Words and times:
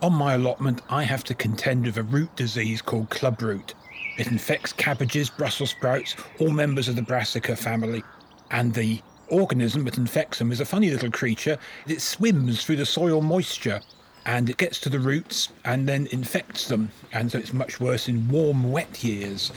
On 0.00 0.12
my 0.12 0.34
allotment, 0.34 0.82
I 0.88 1.02
have 1.02 1.24
to 1.24 1.34
contend 1.34 1.84
with 1.84 1.96
a 1.96 2.04
root 2.04 2.34
disease 2.36 2.80
called 2.80 3.10
club 3.10 3.42
root. 3.42 3.74
It 4.16 4.28
infects 4.28 4.72
cabbages, 4.72 5.28
Brussels 5.28 5.70
sprouts, 5.70 6.14
all 6.38 6.50
members 6.50 6.86
of 6.86 6.94
the 6.94 7.02
brassica 7.02 7.56
family. 7.56 8.04
And 8.52 8.72
the 8.72 9.02
organism 9.26 9.84
that 9.86 9.98
infects 9.98 10.38
them 10.38 10.52
is 10.52 10.60
a 10.60 10.64
funny 10.64 10.90
little 10.90 11.10
creature. 11.10 11.58
It 11.88 12.00
swims 12.00 12.64
through 12.64 12.76
the 12.76 12.86
soil 12.86 13.20
moisture 13.22 13.80
and 14.24 14.48
it 14.48 14.56
gets 14.56 14.78
to 14.80 14.88
the 14.88 15.00
roots 15.00 15.48
and 15.64 15.88
then 15.88 16.06
infects 16.12 16.68
them. 16.68 16.92
And 17.12 17.32
so 17.32 17.38
it's 17.38 17.52
much 17.52 17.80
worse 17.80 18.08
in 18.08 18.28
warm, 18.28 18.70
wet 18.70 19.02
years. 19.02 19.50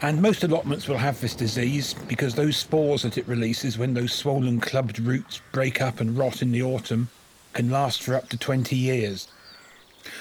And 0.00 0.22
most 0.22 0.44
allotments 0.44 0.86
will 0.86 0.98
have 0.98 1.20
this 1.20 1.34
disease 1.34 1.94
because 2.06 2.36
those 2.36 2.56
spores 2.56 3.02
that 3.02 3.18
it 3.18 3.26
releases 3.26 3.78
when 3.78 3.94
those 3.94 4.12
swollen 4.12 4.60
clubbed 4.60 5.00
roots 5.00 5.40
break 5.50 5.82
up 5.82 5.98
and 5.98 6.16
rot 6.16 6.40
in 6.40 6.52
the 6.52 6.62
autumn 6.62 7.08
can 7.52 7.68
last 7.68 8.00
for 8.00 8.14
up 8.14 8.28
to 8.28 8.36
20 8.36 8.76
years. 8.76 9.26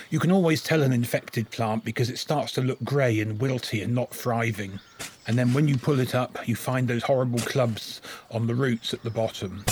You 0.09 0.19
can 0.19 0.31
always 0.31 0.61
tell 0.61 0.81
an 0.81 0.93
infected 0.93 1.49
plant 1.51 1.83
because 1.83 2.09
it 2.09 2.17
starts 2.17 2.51
to 2.53 2.61
look 2.61 2.83
grey 2.83 3.19
and 3.19 3.39
wilty 3.39 3.83
and 3.83 3.93
not 3.93 4.13
thriving. 4.13 4.79
And 5.27 5.37
then 5.37 5.53
when 5.53 5.67
you 5.67 5.77
pull 5.77 5.99
it 5.99 6.15
up, 6.15 6.47
you 6.47 6.55
find 6.55 6.87
those 6.87 7.03
horrible 7.03 7.39
clubs 7.39 8.01
on 8.31 8.47
the 8.47 8.55
roots 8.55 8.93
at 8.93 9.03
the 9.03 9.09
bottom. 9.09 9.65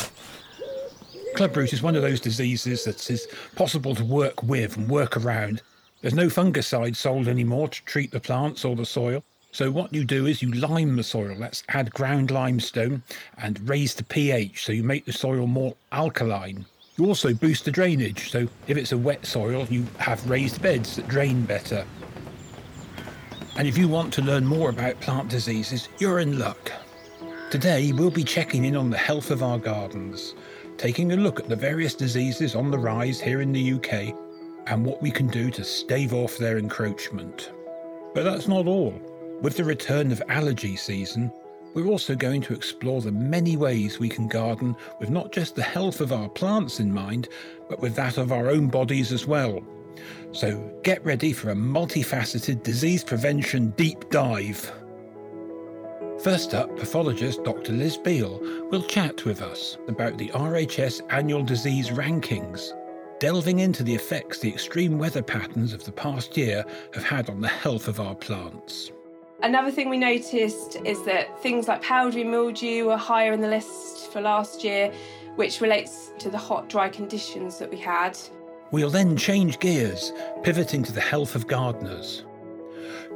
Club 1.35 1.57
root 1.57 1.73
is 1.73 1.81
one 1.81 1.95
of 1.95 2.01
those 2.01 2.21
diseases 2.21 2.83
that 2.85 3.09
is 3.09 3.27
possible 3.55 3.95
to 3.95 4.05
work 4.05 4.41
with 4.43 4.77
and 4.77 4.89
work 4.89 5.17
around. 5.17 5.61
There's 6.01 6.13
no 6.13 6.27
fungicide 6.27 6.95
sold 6.95 7.27
anymore 7.27 7.67
to 7.69 7.83
treat 7.83 8.11
the 8.11 8.19
plants 8.19 8.63
or 8.63 8.75
the 8.75 8.85
soil. 8.85 9.23
So 9.51 9.71
what 9.71 9.93
you 9.93 10.03
do 10.03 10.25
is 10.25 10.41
you 10.41 10.51
lime 10.51 10.97
the 10.97 11.03
soil. 11.03 11.35
Let's 11.37 11.63
add 11.69 11.93
ground 11.93 12.29
limestone 12.29 13.03
and 13.37 13.67
raise 13.67 13.95
the 13.95 14.03
pH 14.03 14.65
so 14.65 14.73
you 14.73 14.83
make 14.83 15.05
the 15.05 15.13
soil 15.13 15.47
more 15.47 15.75
alkaline. 15.91 16.65
You 16.97 17.05
also 17.07 17.33
boost 17.33 17.65
the 17.65 17.71
drainage, 17.71 18.31
so 18.31 18.47
if 18.67 18.77
it's 18.77 18.93
a 18.93 18.97
wet 18.97 19.25
soil, 19.25 19.67
you 19.69 19.85
have 19.97 20.29
raised 20.29 20.61
beds 20.61 20.95
that 20.95 21.09
drain 21.09 21.43
better. 21.45 21.85
And 23.57 23.67
if 23.67 23.77
you 23.77 23.89
want 23.89 24.13
to 24.13 24.21
learn 24.21 24.45
more 24.45 24.69
about 24.69 25.01
plant 25.01 25.27
diseases, 25.27 25.89
you're 25.99 26.19
in 26.19 26.39
luck. 26.39 26.71
Today, 27.51 27.91
we'll 27.91 28.11
be 28.11 28.23
checking 28.23 28.63
in 28.63 28.77
on 28.77 28.89
the 28.89 28.97
health 28.97 29.29
of 29.29 29.43
our 29.43 29.57
gardens, 29.57 30.35
taking 30.77 31.11
a 31.11 31.17
look 31.17 31.39
at 31.39 31.49
the 31.49 31.55
various 31.55 31.95
diseases 31.95 32.55
on 32.55 32.71
the 32.71 32.79
rise 32.79 33.19
here 33.19 33.41
in 33.41 33.51
the 33.51 33.73
UK 33.73 34.15
and 34.67 34.85
what 34.85 35.01
we 35.01 35.11
can 35.11 35.27
do 35.27 35.51
to 35.51 35.63
stave 35.65 36.13
off 36.13 36.37
their 36.37 36.57
encroachment. 36.57 37.51
But 38.13 38.23
that's 38.23 38.47
not 38.47 38.67
all. 38.67 38.93
With 39.41 39.57
the 39.57 39.65
return 39.65 40.13
of 40.13 40.23
allergy 40.29 40.77
season, 40.77 41.29
we're 41.75 41.87
also 41.87 42.15
going 42.15 42.41
to 42.41 42.53
explore 42.53 43.01
the 43.01 43.11
many 43.11 43.57
ways 43.57 43.99
we 43.99 44.07
can 44.09 44.27
garden 44.27 44.75
with 44.99 45.09
not 45.09 45.33
just 45.33 45.55
the 45.55 45.61
health 45.61 45.99
of 45.99 46.13
our 46.13 46.29
plants 46.29 46.79
in 46.79 46.91
mind, 46.91 47.27
but 47.69 47.81
with 47.81 47.95
that 47.95 48.17
of 48.17 48.31
our 48.31 48.49
own 48.49 48.67
bodies 48.67 49.11
as 49.11 49.27
well. 49.27 49.61
So 50.31 50.73
get 50.83 51.03
ready 51.05 51.33
for 51.33 51.49
a 51.51 51.55
multifaceted 51.55 52.63
disease 52.63 53.03
prevention 53.03 53.71
deep 53.71 54.09
dive. 54.09 54.71
First 56.23 56.53
up, 56.53 56.75
pathologist 56.77 57.43
Dr. 57.43 57.73
Liz 57.73 57.97
Beal 57.97 58.39
will 58.71 58.83
chat 58.83 59.25
with 59.25 59.41
us 59.41 59.77
about 59.89 60.17
the 60.17 60.29
RHS 60.29 61.01
annual 61.09 61.43
disease 61.43 61.89
rankings, 61.89 62.71
delving 63.19 63.59
into 63.59 63.83
the 63.83 63.93
effects 63.93 64.39
the 64.39 64.49
extreme 64.49 64.97
weather 64.97 65.21
patterns 65.21 65.73
of 65.73 65.83
the 65.83 65.91
past 65.91 66.37
year 66.37 66.63
have 66.93 67.03
had 67.03 67.29
on 67.29 67.41
the 67.41 67.49
health 67.49 67.89
of 67.89 67.99
our 67.99 68.15
plants. 68.15 68.91
Another 69.45 69.69
thing 69.69 69.89
we 69.89 69.99
noticed 69.99 70.77
is 70.85 71.03
that 71.03 71.39
things 71.43 71.67
like 71.67 71.83
powdery 71.83 72.23
mildew 72.23 72.87
were 72.87 72.97
higher 72.97 73.31
in 73.31 73.41
the 73.41 73.47
list 73.47 74.11
for 74.11 74.19
last 74.19 74.63
year, 74.63 74.91
which 75.35 75.61
relates 75.61 76.11
to 76.17 76.31
the 76.31 76.37
hot, 76.37 76.67
dry 76.67 76.89
conditions 76.89 77.59
that 77.59 77.69
we 77.69 77.77
had. 77.77 78.17
We'll 78.71 78.89
then 78.89 79.15
change 79.15 79.59
gears, 79.59 80.11
pivoting 80.41 80.81
to 80.85 80.91
the 80.91 80.99
health 80.99 81.35
of 81.35 81.45
gardeners. 81.45 82.23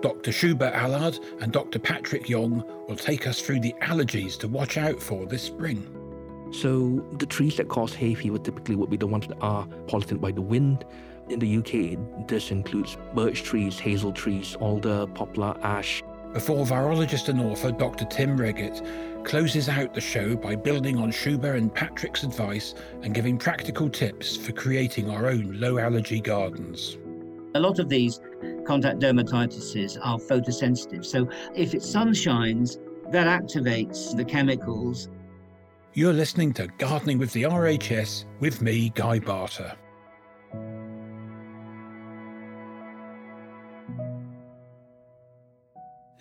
Dr. 0.01 0.29
Shubha 0.29 0.71
Allard 0.71 1.17
and 1.41 1.51
Dr. 1.51 1.79
Patrick 1.79 2.29
Yong 2.29 2.63
will 2.87 2.95
take 2.95 3.25
us 3.25 3.41
through 3.41 3.61
the 3.61 3.73
allergies 3.81 4.37
to 4.37 4.47
watch 4.47 4.77
out 4.77 5.01
for 5.01 5.25
this 5.25 5.41
spring. 5.41 5.83
So, 6.51 7.03
the 7.17 7.25
trees 7.25 7.57
that 7.57 7.69
cause 7.69 7.95
hay 7.95 8.13
fever 8.13 8.37
typically 8.37 8.75
would 8.75 8.91
be 8.91 8.97
the 8.97 9.07
ones 9.07 9.25
that 9.25 9.37
are 9.41 9.65
pollinated 9.87 10.21
by 10.21 10.31
the 10.31 10.41
wind. 10.43 10.85
In 11.29 11.39
the 11.39 11.57
UK, 11.57 12.27
this 12.27 12.51
includes 12.51 12.97
birch 13.15 13.41
trees, 13.41 13.79
hazel 13.79 14.11
trees, 14.11 14.55
alder, 14.59 15.07
poplar, 15.07 15.57
ash, 15.63 16.03
before 16.33 16.65
virologist 16.65 17.29
and 17.29 17.41
author 17.41 17.71
Dr. 17.71 18.05
Tim 18.05 18.37
Wreghitt 18.37 19.25
closes 19.25 19.67
out 19.67 19.93
the 19.93 20.01
show 20.01 20.35
by 20.35 20.55
building 20.55 20.97
on 20.97 21.11
Shubha 21.11 21.55
and 21.55 21.73
Patrick's 21.73 22.23
advice 22.23 22.75
and 23.01 23.13
giving 23.13 23.37
practical 23.37 23.89
tips 23.89 24.37
for 24.37 24.51
creating 24.51 25.09
our 25.09 25.27
own 25.27 25.59
low 25.59 25.77
allergy 25.77 26.21
gardens. 26.21 26.97
A 27.55 27.59
lot 27.59 27.79
of 27.79 27.89
these 27.89 28.21
contact 28.65 28.99
dermatitises 28.99 29.97
are 30.03 30.19
photosensitive, 30.19 31.03
so 31.03 31.27
if 31.55 31.73
it 31.73 31.81
sun 31.81 32.13
shines, 32.13 32.77
that 33.11 33.27
activates 33.27 34.15
the 34.15 34.23
chemicals. 34.23 35.09
You're 35.93 36.13
listening 36.13 36.53
to 36.53 36.67
Gardening 36.77 37.17
with 37.17 37.33
the 37.33 37.43
RHS 37.43 38.25
with 38.39 38.61
me, 38.61 38.91
Guy 38.93 39.17
Barter. 39.17 39.75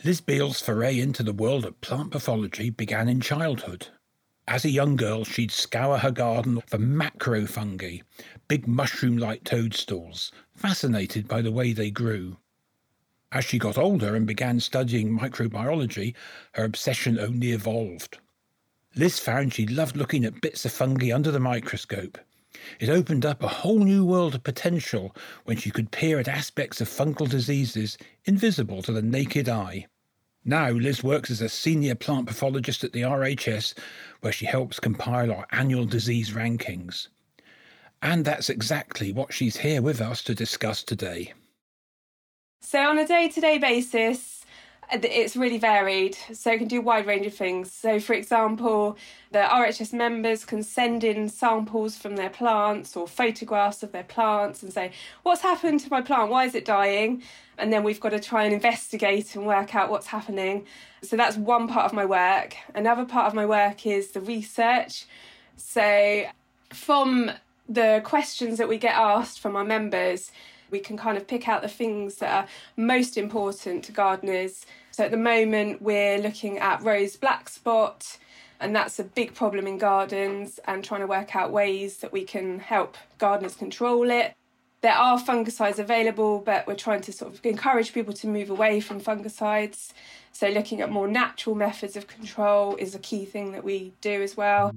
Liz 0.05 0.21
Beal's 0.21 0.61
foray 0.61 1.01
into 1.01 1.25
the 1.25 1.33
world 1.33 1.65
of 1.65 1.81
plant 1.81 2.13
pathology 2.13 2.71
began 2.71 3.09
in 3.09 3.21
childhood. 3.21 3.89
As 4.47 4.65
a 4.65 4.71
young 4.71 4.95
girl, 4.95 5.25
she'd 5.25 5.51
scour 5.51 5.99
her 5.99 6.13
garden 6.13 6.63
for 6.69 6.79
macrofungi, 6.79 8.03
big 8.47 8.69
mushroom 8.69 9.17
like 9.19 9.43
toadstools, 9.43 10.31
fascinated 10.55 11.27
by 11.27 11.43
the 11.43 11.51
way 11.51 11.73
they 11.73 11.91
grew. 11.91 12.37
As 13.33 13.45
she 13.45 13.59
got 13.59 13.77
older 13.77 14.15
and 14.15 14.25
began 14.25 14.61
studying 14.61 15.19
microbiology, 15.19 16.15
her 16.53 16.63
obsession 16.65 17.19
only 17.19 17.51
evolved. 17.51 18.19
Liz 18.95 19.19
found 19.19 19.53
she 19.53 19.67
loved 19.67 19.97
looking 19.97 20.25
at 20.25 20.41
bits 20.41 20.65
of 20.65 20.71
fungi 20.71 21.13
under 21.13 21.33
the 21.33 21.41
microscope. 21.41 22.19
It 22.81 22.89
opened 22.89 23.27
up 23.27 23.43
a 23.43 23.49
whole 23.49 23.81
new 23.81 24.05
world 24.05 24.35
of 24.35 24.43
potential 24.43 25.15
when 25.45 25.57
she 25.57 25.71
could 25.71 25.91
peer 25.91 26.19
at 26.19 26.29
aspects 26.29 26.81
of 26.81 26.89
fungal 26.89 27.29
diseases 27.29 27.99
invisible 28.25 28.83
to 28.83 28.93
the 28.93 29.03
naked 29.03 29.49
eye. 29.49 29.87
Now, 30.45 30.71
Liz 30.71 31.05
works 31.05 31.31
as 31.31 31.43
a 31.43 31.49
senior 31.49 31.95
plant 31.95 32.27
pathologist 32.27 32.85
at 32.85 32.93
the 32.93 33.03
RHS, 33.03 33.75
where 34.21 34.33
she 34.33 34.47
helps 34.47 34.81
compile 34.81 35.31
our 35.31 35.47
annual 35.51 35.85
disease 35.85 36.31
rankings. 36.31 37.09
And 38.01 38.25
that's 38.25 38.49
exactly 38.49 39.13
what 39.13 39.33
she's 39.33 39.59
here 39.59 39.83
with 39.83 40.01
us 40.01 40.23
to 40.25 40.35
discuss 40.35 40.83
today. 40.83 41.35
So, 42.61 42.81
on 42.81 42.99
a 42.99 43.07
day 43.07 43.29
to 43.29 43.41
day 43.41 43.59
basis, 43.59 44.38
it's 44.91 45.37
really 45.37 45.59
varied, 45.59 46.17
so 46.33 46.53
it 46.53 46.59
can 46.59 46.69
do 46.69 46.79
a 46.79 46.83
wide 46.83 47.07
range 47.07 47.27
of 47.27 47.35
things. 47.35 47.71
So, 47.71 48.01
for 48.01 48.15
example, 48.15 48.97
the 49.33 49.41
RHS 49.41 49.93
members 49.93 50.45
can 50.45 50.63
send 50.63 51.05
in 51.05 51.29
samples 51.29 51.97
from 51.97 52.17
their 52.17 52.31
plants 52.31 52.97
or 52.97 53.07
photographs 53.07 53.83
of 53.83 53.93
their 53.93 54.05
plants 54.05 54.63
and 54.63 54.73
say, 54.73 54.93
What's 55.23 55.43
happened 55.43 55.81
to 55.81 55.91
my 55.91 56.01
plant? 56.01 56.31
Why 56.31 56.45
is 56.45 56.55
it 56.55 56.65
dying? 56.65 57.23
And 57.59 57.73
then 57.73 57.85
we've 57.85 58.01
got 58.01 58.11
to 58.11 58.21
try 58.21 58.45
and 58.45 58.55
investigate 58.55 59.35
and 59.35 59.47
work 59.47 59.75
out 59.75 59.91
what's 59.91 60.07
happening. 60.07 60.65
So, 61.03 61.17
that's 61.17 61.37
one 61.37 61.69
part 61.69 61.85
of 61.85 61.93
my 61.93 62.07
work. 62.07 62.57
Another 62.75 63.05
part 63.05 63.27
of 63.27 63.35
my 63.35 63.45
work 63.45 63.87
is 63.87 64.13
the 64.13 64.21
research. 64.21 65.07
So, 65.57 66.25
from 66.73 67.31
the 67.69 68.01
questions 68.05 68.57
that 68.59 68.69
we 68.69 68.79
get 68.79 68.95
asked 68.95 69.41
from 69.41 69.55
our 69.55 69.65
members, 69.65 70.33
we 70.71 70.81
can 70.81 70.97
kind 70.97 71.17
of 71.17 71.27
pick 71.27 71.49
out 71.49 71.63
the 71.63 71.69
things 71.69 72.17
that 72.17 72.45
are 72.45 72.49
most 72.77 73.17
important 73.17 73.85
to 73.85 73.93
gardeners. 73.93 74.67
So 74.91 75.05
at 75.05 75.11
the 75.11 75.17
moment, 75.17 75.83
we're 75.83 76.19
looking 76.19 76.59
at 76.59 76.83
rose 76.83 77.17
black 77.17 77.49
spot, 77.49 78.19
and 78.61 78.75
that's 78.75 78.99
a 78.99 79.05
big 79.05 79.35
problem 79.35 79.67
in 79.67 79.79
gardens, 79.79 80.59
and 80.67 80.85
trying 80.85 81.01
to 81.01 81.07
work 81.07 81.37
out 81.37 81.53
ways 81.53 81.99
that 81.99 82.13
we 82.13 82.25
can 82.25 82.59
help 82.59 82.97
gardeners 83.19 83.55
control 83.55 84.11
it. 84.11 84.35
There 84.81 84.95
are 84.95 85.19
fungicides 85.19 85.79
available, 85.79 86.39
but 86.39 86.67
we're 86.67 86.77
trying 86.77 87.01
to 87.03 87.13
sort 87.13 87.35
of 87.35 87.45
encourage 87.45 87.93
people 87.93 88.15
to 88.15 88.29
move 88.29 88.49
away 88.49 88.81
from 88.81 89.01
fungicides. 89.01 89.93
So, 90.31 90.49
looking 90.49 90.81
at 90.81 90.91
more 90.91 91.09
natural 91.09 91.57
methods 91.57 91.97
of 91.97 92.07
control 92.07 92.77
is 92.77 92.95
a 92.95 93.01
key 93.01 93.25
thing 93.25 93.53
that 93.53 93.65
we 93.65 93.93
do 94.01 94.23
as 94.23 94.37
well. 94.37 94.73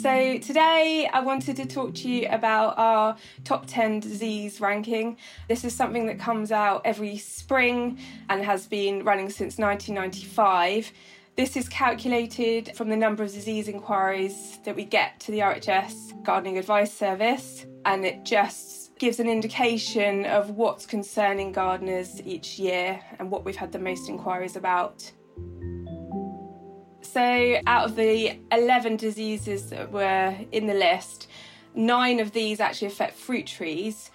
So, 0.00 0.38
today 0.38 1.10
I 1.12 1.18
wanted 1.18 1.56
to 1.56 1.66
talk 1.66 1.92
to 1.96 2.08
you 2.08 2.28
about 2.30 2.78
our 2.78 3.16
top 3.42 3.66
10 3.66 3.98
disease 3.98 4.60
ranking. 4.60 5.16
This 5.48 5.64
is 5.64 5.74
something 5.74 6.06
that 6.06 6.20
comes 6.20 6.52
out 6.52 6.82
every 6.84 7.18
spring 7.18 7.98
and 8.28 8.44
has 8.44 8.68
been 8.68 9.02
running 9.02 9.28
since 9.28 9.58
1995. 9.58 10.92
This 11.34 11.56
is 11.56 11.68
calculated 11.68 12.76
from 12.76 12.90
the 12.90 12.96
number 12.96 13.24
of 13.24 13.32
disease 13.32 13.66
inquiries 13.66 14.60
that 14.64 14.76
we 14.76 14.84
get 14.84 15.18
to 15.18 15.32
the 15.32 15.40
RHS 15.40 16.22
Gardening 16.22 16.58
Advice 16.58 16.92
Service, 16.92 17.66
and 17.84 18.04
it 18.04 18.24
just 18.24 18.96
gives 19.00 19.18
an 19.18 19.28
indication 19.28 20.26
of 20.26 20.50
what's 20.50 20.86
concerning 20.86 21.50
gardeners 21.50 22.22
each 22.24 22.56
year 22.56 23.00
and 23.18 23.32
what 23.32 23.44
we've 23.44 23.56
had 23.56 23.72
the 23.72 23.80
most 23.80 24.08
inquiries 24.08 24.54
about. 24.54 25.10
So, 27.18 27.60
out 27.66 27.84
of 27.84 27.96
the 27.96 28.38
11 28.52 28.94
diseases 28.94 29.70
that 29.70 29.90
were 29.90 30.36
in 30.52 30.68
the 30.68 30.74
list, 30.74 31.26
nine 31.74 32.20
of 32.20 32.30
these 32.30 32.60
actually 32.60 32.86
affect 32.86 33.16
fruit 33.16 33.44
trees. 33.44 34.12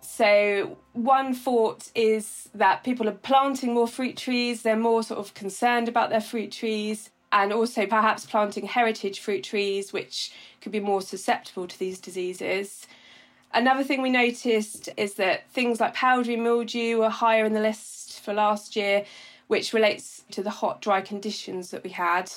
So, 0.00 0.78
one 0.92 1.34
thought 1.34 1.90
is 1.96 2.48
that 2.54 2.84
people 2.84 3.08
are 3.08 3.18
planting 3.30 3.74
more 3.74 3.88
fruit 3.88 4.16
trees, 4.16 4.62
they're 4.62 4.76
more 4.76 5.02
sort 5.02 5.18
of 5.18 5.34
concerned 5.34 5.88
about 5.88 6.10
their 6.10 6.20
fruit 6.20 6.52
trees, 6.52 7.10
and 7.32 7.52
also 7.52 7.86
perhaps 7.86 8.24
planting 8.24 8.66
heritage 8.66 9.18
fruit 9.18 9.42
trees, 9.42 9.92
which 9.92 10.30
could 10.60 10.70
be 10.70 10.78
more 10.78 11.02
susceptible 11.02 11.66
to 11.66 11.76
these 11.76 11.98
diseases. 11.98 12.86
Another 13.52 13.82
thing 13.82 14.00
we 14.00 14.10
noticed 14.10 14.88
is 14.96 15.14
that 15.14 15.50
things 15.50 15.80
like 15.80 15.94
powdery 15.94 16.36
mildew 16.36 16.98
were 16.98 17.10
higher 17.10 17.46
in 17.46 17.52
the 17.52 17.60
list 17.60 18.20
for 18.20 18.32
last 18.32 18.76
year, 18.76 19.04
which 19.46 19.72
relates 19.72 20.24
to 20.30 20.42
the 20.42 20.50
hot, 20.50 20.80
dry 20.80 21.00
conditions 21.00 21.70
that 21.70 21.84
we 21.84 21.90
had. 21.90 22.30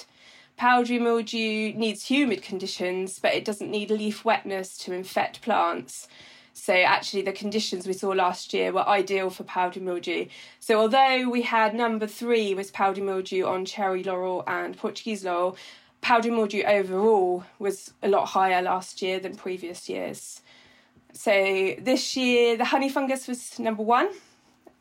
Powdery 0.57 1.00
mildew 1.00 1.74
needs 1.74 2.06
humid 2.06 2.42
conditions, 2.42 3.19
but 3.19 3.33
it 3.33 3.45
doesn't 3.45 3.69
need 3.69 3.92
leaf 3.92 4.25
wetness 4.25 4.77
to 4.80 4.94
infect 4.94 5.42
plants. 5.42 6.07
So, 6.54 6.74
actually, 6.74 7.21
the 7.21 7.33
conditions 7.33 7.86
we 7.86 7.94
saw 7.94 8.09
last 8.09 8.51
year 8.51 8.71
were 8.71 8.88
ideal 8.88 9.30
for 9.30 9.44
powdery 9.44 9.83
mildew. 9.83 10.25
So, 10.59 10.80
although 10.80 11.30
we 11.30 11.44
had 11.44 11.75
number 11.75 12.07
three 12.07 12.56
was 12.56 12.71
powdery 12.71 13.04
mildew 13.04 13.45
on 13.45 13.63
cherry 13.63 14.04
laurel 14.04 14.44
and 14.48 14.75
Portuguese 14.75 15.24
laurel, 15.24 15.56
powdery 16.01 16.31
mildew 16.31 16.63
overall 16.63 17.44
was 17.59 17.94
a 18.01 18.07
lot 18.07 18.30
higher 18.30 18.63
last 18.63 19.04
year 19.04 19.19
than 19.19 19.36
previous 19.36 19.88
years. 19.88 20.42
So, 21.13 21.75
this 21.80 22.18
year, 22.18 22.57
the 22.57 22.65
honey 22.65 22.89
fungus 22.89 23.27
was 23.27 23.59
number 23.59 23.83
one 23.83 24.09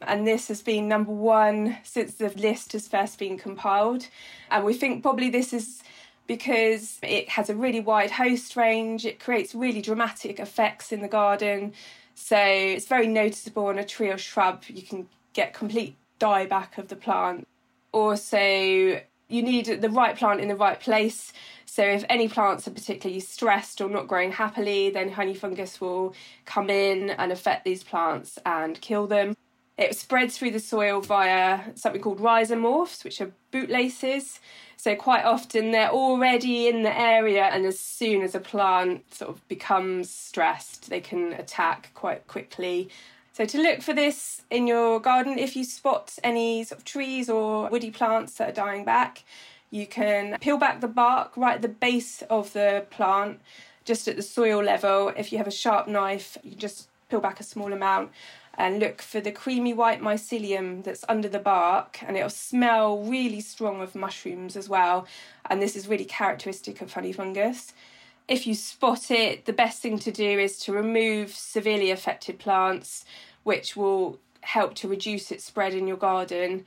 and 0.03 0.27
this 0.27 0.49
has 0.49 0.63
been 0.63 0.89
number 0.89 1.13
one 1.13 1.79
since 1.83 2.15
the 2.15 2.29
list 2.31 2.73
has 2.73 2.89
first 2.89 3.19
been 3.19 3.39
compiled. 3.39 4.07
And 4.51 4.65
we 4.65 4.75
think 4.75 5.03
probably 5.03 5.31
this 5.31 5.53
is 5.53 5.83
because 6.27 6.99
it 7.03 7.29
has 7.31 7.49
a 7.49 7.55
really 7.55 7.81
wide 7.81 8.11
host 8.11 8.57
range, 8.57 9.07
it 9.07 9.21
creates 9.21 9.55
really 9.55 9.81
dramatic 9.81 10.41
effects 10.41 10.93
in 10.93 11.01
the 11.01 11.09
garden. 11.09 11.73
So 12.15 12.39
it's 12.39 12.87
very 12.87 13.07
noticeable 13.07 13.67
on 13.67 13.79
a 13.79 13.85
tree 13.85 14.11
or 14.11 14.19
shrub. 14.19 14.65
You 14.69 14.83
can 14.83 15.09
get 15.33 15.55
complete 15.55 15.97
dieback 16.19 16.79
of 16.79 16.89
the 16.89 16.97
plant. 16.97 17.47
Also, 17.93 18.39
you 18.39 19.43
need 19.43 19.67
the 19.67 19.91
right 19.91 20.17
plant 20.17 20.41
in 20.41 20.49
the 20.49 20.57
right 20.57 20.81
place. 20.81 21.33
So 21.65 21.83
if 21.83 22.05
any 22.09 22.29
plants 22.29 22.67
are 22.67 22.71
particularly 22.71 23.21
stressed 23.21 23.81
or 23.81 23.89
not 23.89 24.09
growing 24.09 24.33
happily, 24.33 24.91
then 24.91 25.11
honey 25.11 25.35
fungus 25.35 25.81
will 25.81 26.15
come 26.45 26.71
in 26.71 27.11
and 27.11 27.33
affect 27.33 27.65
these 27.65 27.85
plants 27.85 28.39
and 28.47 28.81
kill 28.81 29.07
them. 29.07 29.37
It 29.79 29.95
spreads 29.95 30.39
through 30.39 30.53
the 30.53 30.61
soil 30.61 31.01
via 31.03 31.61
something 31.75 32.01
called 32.01 32.21
rhizomorphs, 32.21 33.05
which 33.05 33.21
are 33.21 33.33
bootlaces. 33.53 34.41
So 34.79 34.95
quite 34.97 35.25
often 35.25 35.71
they're 35.71 35.91
already 35.91 36.69
in 36.69 36.83
the 36.83 36.99
area, 36.99 37.45
and 37.45 37.67
as 37.67 37.79
soon 37.79 38.23
as 38.23 38.35
a 38.35 38.41
plant 38.41 39.15
sort 39.15 39.31
of 39.31 39.47
becomes 39.49 40.09
stressed, 40.09 40.89
they 40.89 41.01
can 41.01 41.33
attack 41.35 41.91
quite 41.95 42.27
quickly. 42.27 42.89
So 43.33 43.45
to 43.45 43.59
look 43.59 43.83
for 43.83 43.93
this 43.93 44.43
in 44.51 44.67
your 44.67 44.99
garden, 44.99 45.39
if 45.39 45.57
you 45.57 45.65
spot 45.65 46.19
any 46.25 46.65
sort 46.65 46.79
of 46.79 46.85
trees 46.87 47.29
or 47.29 47.69
woody 47.69 47.91
plants 47.91 48.35
that 48.35 48.49
are 48.49 48.53
dying 48.53 48.85
back, 48.85 49.25
you 49.71 49.87
can 49.87 50.39
peel 50.41 50.57
back 50.57 50.81
the 50.81 50.89
bark 50.89 51.37
right 51.37 51.57
at 51.57 51.63
the 51.63 51.69
base 51.69 52.23
of 52.31 52.55
the 52.55 52.87
plant, 52.89 53.41
just 53.85 54.09
at 54.09 54.17
the 54.17 54.23
soil 54.23 54.63
level. 54.63 55.13
If 55.17 55.33
you 55.33 55.39
have 55.39 55.47
a 55.47 55.51
sharp 55.51 55.87
knife, 55.87 56.39
you 56.43 56.55
just 56.55 56.89
peel 57.11 57.21
back 57.21 57.41
a 57.41 57.45
small 57.45 57.73
amount 57.73 58.11
and 58.59 58.79
look 58.79 59.03
for 59.03 59.21
the 59.21 59.33
creamy 59.33 59.73
white 59.73 60.01
mycelium 60.01 60.83
that's 60.83 61.05
under 61.09 61.29
the 61.29 61.39
bark 61.39 61.99
and 62.03 62.17
it'll 62.17 62.31
smell 62.31 63.03
really 63.03 63.41
strong 63.41 63.83
of 63.83 63.95
mushrooms 63.95 64.57
as 64.57 64.69
well. 64.69 65.07
And 65.49 65.61
this 65.61 65.77
is 65.77 65.89
really 65.89 66.05
characteristic 66.05 66.81
of 66.81 66.93
honey 66.93 67.13
fungus. 67.13 67.73
If 68.29 68.47
you 68.47 68.55
spot 68.55 69.11
it 69.11 69.45
the 69.45 69.53
best 69.53 69.83
thing 69.83 69.99
to 70.01 70.11
do 70.11 70.39
is 70.39 70.59
to 70.61 70.73
remove 70.73 71.31
severely 71.35 71.91
affected 71.91 72.39
plants 72.39 73.05
which 73.43 73.77
will 73.77 74.19
help 74.41 74.75
to 74.75 74.89
reduce 74.89 75.31
its 75.31 75.45
spread 75.45 75.75
in 75.75 75.87
your 75.87 75.97
garden 75.97 76.65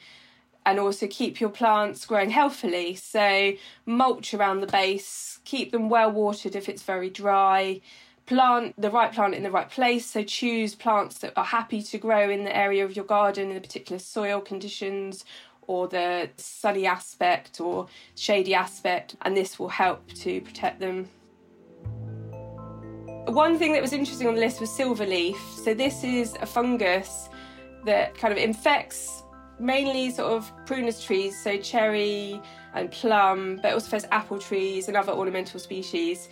and 0.65 0.79
also 0.79 1.07
keep 1.07 1.39
your 1.39 1.49
plants 1.49 2.05
growing 2.05 2.29
healthily. 2.29 2.93
So 2.95 3.53
mulch 3.85 4.33
around 4.33 4.61
the 4.61 4.67
base 4.67 5.39
keep 5.43 5.71
them 5.71 5.89
well 5.89 6.11
watered 6.11 6.55
if 6.55 6.69
it's 6.69 6.83
very 6.83 7.09
dry 7.09 7.81
plant 8.29 8.79
the 8.79 8.91
right 8.91 9.11
plant 9.11 9.33
in 9.33 9.41
the 9.41 9.49
right 9.49 9.69
place. 9.69 10.05
So 10.05 10.23
choose 10.23 10.75
plants 10.75 11.17
that 11.19 11.33
are 11.35 11.43
happy 11.43 11.81
to 11.81 11.97
grow 11.97 12.29
in 12.29 12.43
the 12.43 12.55
area 12.55 12.85
of 12.85 12.95
your 12.95 13.05
garden 13.05 13.49
in 13.49 13.55
the 13.55 13.61
particular 13.61 13.97
soil 13.99 14.39
conditions 14.39 15.25
or 15.63 15.87
the 15.87 16.29
sunny 16.37 16.85
aspect 16.85 17.59
or 17.59 17.87
shady 18.15 18.53
aspect, 18.53 19.15
and 19.23 19.35
this 19.35 19.59
will 19.59 19.69
help 19.69 20.07
to 20.13 20.41
protect 20.41 20.79
them. 20.79 21.09
One 23.25 23.59
thing 23.59 23.73
that 23.73 23.81
was 23.81 23.93
interesting 23.93 24.27
on 24.27 24.35
the 24.35 24.41
list 24.41 24.59
was 24.61 24.71
silver 24.71 25.05
leaf. 25.05 25.39
So 25.63 25.73
this 25.73 26.03
is 26.03 26.35
a 26.41 26.45
fungus 26.45 27.29
that 27.85 28.15
kind 28.15 28.31
of 28.31 28.37
infects 28.37 29.23
mainly 29.59 30.09
sort 30.09 30.31
of 30.31 30.51
prunus 30.65 31.03
trees, 31.05 31.39
so 31.43 31.57
cherry 31.57 32.41
and 32.73 32.89
plum, 32.91 33.59
but 33.61 33.73
also 33.73 33.87
affects 33.87 34.07
apple 34.11 34.39
trees 34.39 34.87
and 34.87 34.95
other 34.95 35.11
ornamental 35.11 35.59
species 35.59 36.29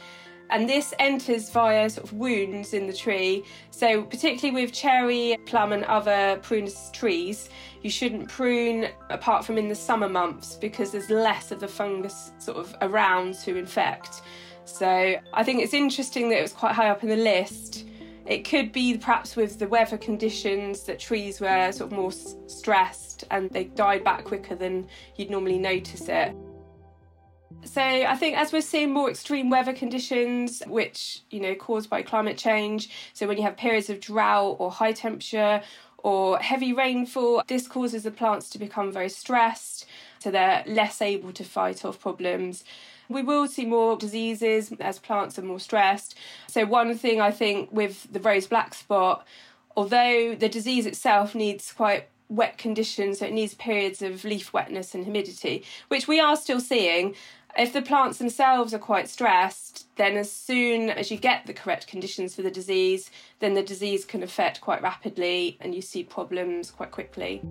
and 0.50 0.70
this 0.70 0.94
enters 1.00 1.50
via 1.50 1.90
sort 1.90 2.06
of 2.06 2.14
wounds 2.14 2.74
in 2.74 2.88
the 2.88 2.94
tree. 2.94 3.44
So, 3.72 4.04
particularly 4.04 4.64
with 4.64 4.74
cherry, 4.74 5.38
plum, 5.46 5.74
and 5.74 5.84
other 5.86 6.40
prunus 6.42 6.92
trees, 6.94 7.50
you 7.82 7.90
shouldn't 7.90 8.30
prune 8.30 8.90
apart 9.10 9.46
from 9.46 9.58
in 9.58 9.68
the 9.68 9.76
summer 9.76 10.10
months 10.10 10.56
because 10.56 10.92
there's 10.92 11.10
less 11.10 11.52
of 11.52 11.60
the 11.60 11.68
fungus 11.68 12.32
sort 12.40 12.58
of 12.58 12.76
around 12.82 13.36
to 13.40 13.56
infect. 13.58 14.22
So, 14.66 15.16
I 15.34 15.44
think 15.44 15.62
it's 15.62 15.74
interesting 15.74 16.30
that 16.30 16.40
it 16.40 16.42
was 16.42 16.54
quite 16.54 16.74
high 16.74 16.90
up 16.90 17.04
in 17.04 17.10
the 17.10 17.18
list. 17.18 17.86
It 18.26 18.44
could 18.44 18.74
be 18.74 18.98
perhaps 18.98 19.38
with 19.38 19.58
the 19.58 19.68
weather 19.68 19.98
conditions 19.98 20.84
that 20.84 21.00
trees 21.00 21.40
were 21.40 21.72
sort 21.72 21.92
of 21.92 21.98
more 21.98 22.12
stressed 22.12 23.24
and 23.32 23.50
they 23.52 23.66
died 23.66 24.04
back 24.04 24.26
quicker 24.26 24.54
than 24.54 24.88
you'd 25.16 25.30
normally 25.30 25.58
notice 25.58 26.10
it. 26.10 26.36
So 27.64 27.82
I 27.82 28.16
think 28.16 28.38
as 28.38 28.52
we're 28.52 28.62
seeing 28.62 28.94
more 28.94 29.10
extreme 29.10 29.50
weather 29.50 29.74
conditions, 29.74 30.62
which 30.68 31.22
you 31.30 31.40
know 31.40 31.56
caused 31.56 31.90
by 31.90 32.02
climate 32.02 32.38
change, 32.38 32.90
so 33.14 33.28
when 33.28 33.38
you 33.38 33.44
have 33.44 33.58
periods 33.58 33.90
of 33.90 34.00
drought 34.00 34.58
or 34.60 34.72
high 34.72 34.94
temperature 34.94 35.62
or 35.98 36.38
heavy 36.40 36.74
rainfall, 36.74 37.44
this 37.48 37.68
causes 37.68 38.04
the 38.04 38.12
plants 38.12 38.50
to 38.52 38.60
become 38.60 38.92
very 38.92 39.10
stressed, 39.10 39.86
so 40.20 40.32
they're 40.32 40.64
less 40.68 41.02
able 41.02 41.32
to 41.34 41.44
fight 41.44 41.84
off 41.84 42.00
problems. 42.00 42.64
We 43.10 43.24
will 43.24 43.48
see 43.48 43.66
more 43.66 43.98
diseases 43.98 44.72
as 44.80 45.00
plants 45.00 45.40
are 45.40 45.42
more 45.42 45.60
stressed. 45.60 46.16
So 46.48 46.66
one 46.66 46.98
thing 46.98 47.22
I 47.22 47.32
think 47.32 47.72
with 47.72 48.12
the 48.12 48.20
rose 48.20 48.48
black 48.48 48.74
spot, 48.74 49.26
although 49.76 50.36
the 50.36 50.50
disease 50.50 50.86
itself 50.86 51.34
needs 51.34 51.72
quite 51.72 52.08
wet 52.30 52.58
conditions, 52.58 53.20
so 53.20 53.26
it 53.26 53.34
needs 53.34 53.54
periods 53.54 54.02
of 54.02 54.24
leaf 54.24 54.54
wetness 54.54 54.94
and 54.94 55.04
humidity, 55.04 55.64
which 55.88 56.08
we 56.08 56.20
are 56.20 56.36
still 56.36 56.60
seeing. 56.60 57.16
If 57.58 57.74
the 57.74 57.82
plants 57.82 58.20
themselves 58.20 58.74
are 58.74 58.80
quite 58.80 59.10
stressed, 59.10 59.88
then 59.96 60.16
as 60.16 60.32
soon 60.32 60.90
as 60.90 61.10
you 61.10 61.18
get 61.18 61.46
the 61.46 61.54
correct 61.54 61.88
conditions 61.88 62.36
for 62.36 62.44
the 62.44 62.52
disease, 62.52 63.10
then 63.40 63.56
the 63.56 63.64
disease 63.64 64.06
can 64.06 64.22
affect 64.22 64.62
quite 64.62 64.82
rapidly 64.82 65.58
and 65.62 65.74
you 65.74 65.82
see 65.82 66.04
problems 66.04 66.70
quite 66.70 66.92
quickly. 66.92 67.42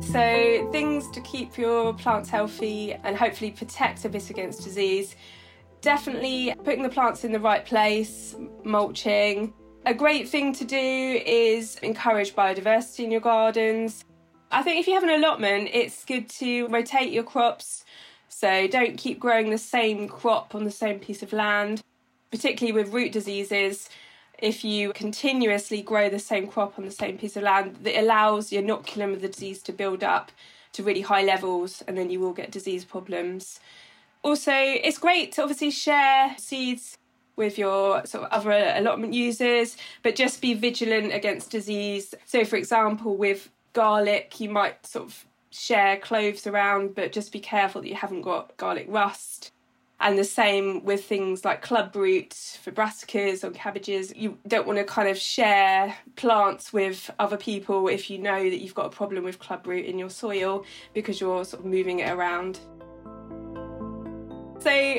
So, 0.00 0.68
things 0.70 1.10
to 1.10 1.20
keep 1.22 1.58
your 1.58 1.92
plants 1.92 2.30
healthy 2.30 2.92
and 2.92 3.16
hopefully 3.16 3.50
protect 3.50 4.04
a 4.04 4.08
bit 4.08 4.30
against 4.30 4.62
disease 4.62 5.16
definitely 5.80 6.54
putting 6.64 6.82
the 6.82 6.88
plants 6.88 7.24
in 7.24 7.32
the 7.32 7.40
right 7.40 7.64
place, 7.64 8.34
mulching. 8.64 9.52
A 9.88 9.94
great 9.94 10.28
thing 10.28 10.52
to 10.52 10.66
do 10.66 10.76
is 10.76 11.76
encourage 11.76 12.34
biodiversity 12.34 13.04
in 13.04 13.10
your 13.10 13.22
gardens. 13.22 14.04
I 14.50 14.62
think 14.62 14.78
if 14.78 14.86
you 14.86 14.92
have 14.92 15.02
an 15.02 15.08
allotment, 15.08 15.70
it's 15.72 16.04
good 16.04 16.28
to 16.40 16.66
rotate 16.66 17.10
your 17.10 17.22
crops. 17.22 17.86
So 18.28 18.68
don't 18.68 18.98
keep 18.98 19.18
growing 19.18 19.48
the 19.48 19.56
same 19.56 20.06
crop 20.06 20.54
on 20.54 20.64
the 20.64 20.70
same 20.70 20.98
piece 20.98 21.22
of 21.22 21.32
land, 21.32 21.82
particularly 22.30 22.78
with 22.78 22.92
root 22.92 23.12
diseases. 23.12 23.88
If 24.38 24.62
you 24.62 24.92
continuously 24.92 25.80
grow 25.80 26.10
the 26.10 26.18
same 26.18 26.48
crop 26.48 26.78
on 26.78 26.84
the 26.84 26.90
same 26.90 27.16
piece 27.16 27.34
of 27.36 27.44
land, 27.44 27.78
it 27.82 27.98
allows 27.98 28.50
the 28.50 28.58
inoculum 28.58 29.14
of 29.14 29.22
the 29.22 29.28
disease 29.28 29.62
to 29.62 29.72
build 29.72 30.04
up 30.04 30.30
to 30.74 30.82
really 30.82 31.00
high 31.00 31.22
levels, 31.22 31.82
and 31.88 31.96
then 31.96 32.10
you 32.10 32.20
will 32.20 32.34
get 32.34 32.50
disease 32.50 32.84
problems. 32.84 33.58
Also, 34.22 34.52
it's 34.52 34.98
great 34.98 35.32
to 35.32 35.40
obviously 35.40 35.70
share 35.70 36.34
seeds 36.36 36.98
with 37.38 37.56
your 37.56 38.04
sort 38.04 38.24
of 38.24 38.30
other 38.30 38.50
allotment 38.50 39.14
users, 39.14 39.76
but 40.02 40.16
just 40.16 40.42
be 40.42 40.52
vigilant 40.52 41.14
against 41.14 41.50
disease. 41.50 42.14
So, 42.26 42.44
for 42.44 42.56
example, 42.56 43.16
with 43.16 43.48
garlic, 43.72 44.40
you 44.40 44.50
might 44.50 44.84
sort 44.84 45.06
of 45.06 45.24
share 45.50 45.96
cloves 45.96 46.46
around, 46.46 46.94
but 46.94 47.12
just 47.12 47.32
be 47.32 47.40
careful 47.40 47.80
that 47.80 47.88
you 47.88 47.94
haven't 47.94 48.22
got 48.22 48.56
garlic 48.56 48.86
rust. 48.88 49.52
And 50.00 50.16
the 50.16 50.24
same 50.24 50.84
with 50.84 51.04
things 51.04 51.44
like 51.44 51.64
clubroot 51.64 52.32
for 52.58 52.70
brassicas 52.70 53.42
or 53.42 53.50
cabbages. 53.50 54.12
You 54.14 54.38
don't 54.46 54.64
want 54.64 54.78
to 54.78 54.84
kind 54.84 55.08
of 55.08 55.18
share 55.18 55.96
plants 56.14 56.72
with 56.72 57.10
other 57.18 57.36
people 57.36 57.88
if 57.88 58.08
you 58.08 58.18
know 58.18 58.48
that 58.48 58.60
you've 58.60 58.76
got 58.76 58.86
a 58.86 58.90
problem 58.90 59.24
with 59.24 59.40
clubroot 59.40 59.86
in 59.86 59.98
your 59.98 60.10
soil 60.10 60.64
because 60.94 61.20
you're 61.20 61.44
sort 61.44 61.64
of 61.64 61.66
moving 61.66 61.98
it 61.98 62.10
around. 62.10 62.60
So, 64.60 64.98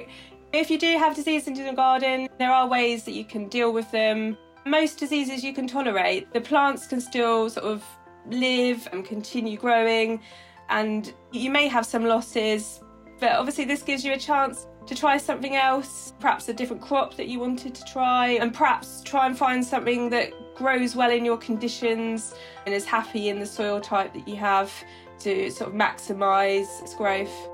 if 0.52 0.70
you 0.70 0.78
do 0.78 0.98
have 0.98 1.16
disease 1.16 1.48
in 1.48 1.56
your 1.56 1.74
garden, 1.74 2.28
there 2.40 2.52
are 2.52 2.68
ways 2.68 3.04
that 3.06 3.12
you 3.12 3.26
can 3.26 3.48
deal 3.50 3.72
with 3.72 3.90
them. 3.92 4.38
Most 4.66 4.98
diseases 4.98 5.44
you 5.44 5.54
can 5.54 5.68
tolerate. 5.68 6.32
The 6.34 6.42
plants 6.42 6.88
can 6.88 7.02
still 7.02 7.50
sort 7.50 7.66
of 7.66 7.84
live 8.30 8.88
and 8.92 9.06
continue 9.06 9.58
growing, 9.58 10.22
and 10.70 11.14
you 11.32 11.50
may 11.50 11.68
have 11.68 11.86
some 11.86 12.06
losses, 12.06 12.82
but 13.20 13.34
obviously, 13.34 13.66
this 13.66 13.82
gives 13.82 14.06
you 14.06 14.14
a 14.14 14.18
chance 14.18 14.66
to 14.88 14.96
try 14.96 15.18
something 15.18 15.56
else, 15.56 16.14
perhaps 16.20 16.48
a 16.50 16.54
different 16.54 16.82
crop 16.82 17.16
that 17.18 17.28
you 17.28 17.40
wanted 17.40 17.76
to 17.76 17.84
try, 17.86 18.30
and 18.30 18.54
perhaps 18.54 19.02
try 19.04 19.28
and 19.28 19.38
find 19.38 19.64
something 19.64 20.10
that 20.10 20.32
grows 20.56 20.96
well 20.96 21.12
in 21.12 21.26
your 21.26 21.38
conditions 21.38 22.34
and 22.66 22.74
is 22.74 22.86
happy 22.86 23.30
in 23.30 23.40
the 23.40 23.46
soil 23.46 23.80
type 23.80 24.14
that 24.14 24.28
you 24.28 24.36
have 24.36 24.72
to 25.20 25.52
sort 25.52 25.70
of 25.70 25.76
maximise 25.76 26.82
its 26.82 26.96
growth. 26.96 27.50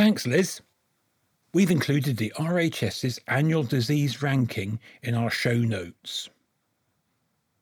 Thanks, 0.00 0.26
Liz. 0.26 0.62
We've 1.52 1.70
included 1.70 2.16
the 2.16 2.32
RHS's 2.38 3.20
annual 3.28 3.64
disease 3.64 4.22
ranking 4.22 4.80
in 5.02 5.14
our 5.14 5.28
show 5.28 5.52
notes. 5.52 6.30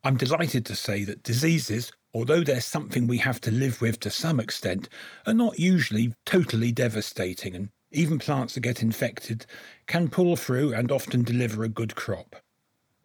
I'm 0.04 0.16
delighted 0.16 0.64
to 0.66 0.76
say 0.76 1.02
that 1.02 1.24
diseases, 1.24 1.90
although 2.14 2.44
they're 2.44 2.60
something 2.60 3.08
we 3.08 3.18
have 3.18 3.40
to 3.40 3.50
live 3.50 3.80
with 3.80 3.98
to 3.98 4.10
some 4.10 4.38
extent, 4.38 4.88
are 5.26 5.34
not 5.34 5.58
usually 5.58 6.14
totally 6.26 6.70
devastating, 6.70 7.56
and 7.56 7.70
even 7.90 8.20
plants 8.20 8.54
that 8.54 8.60
get 8.60 8.84
infected 8.84 9.44
can 9.88 10.08
pull 10.08 10.36
through 10.36 10.72
and 10.72 10.92
often 10.92 11.24
deliver 11.24 11.64
a 11.64 11.68
good 11.68 11.96
crop. 11.96 12.36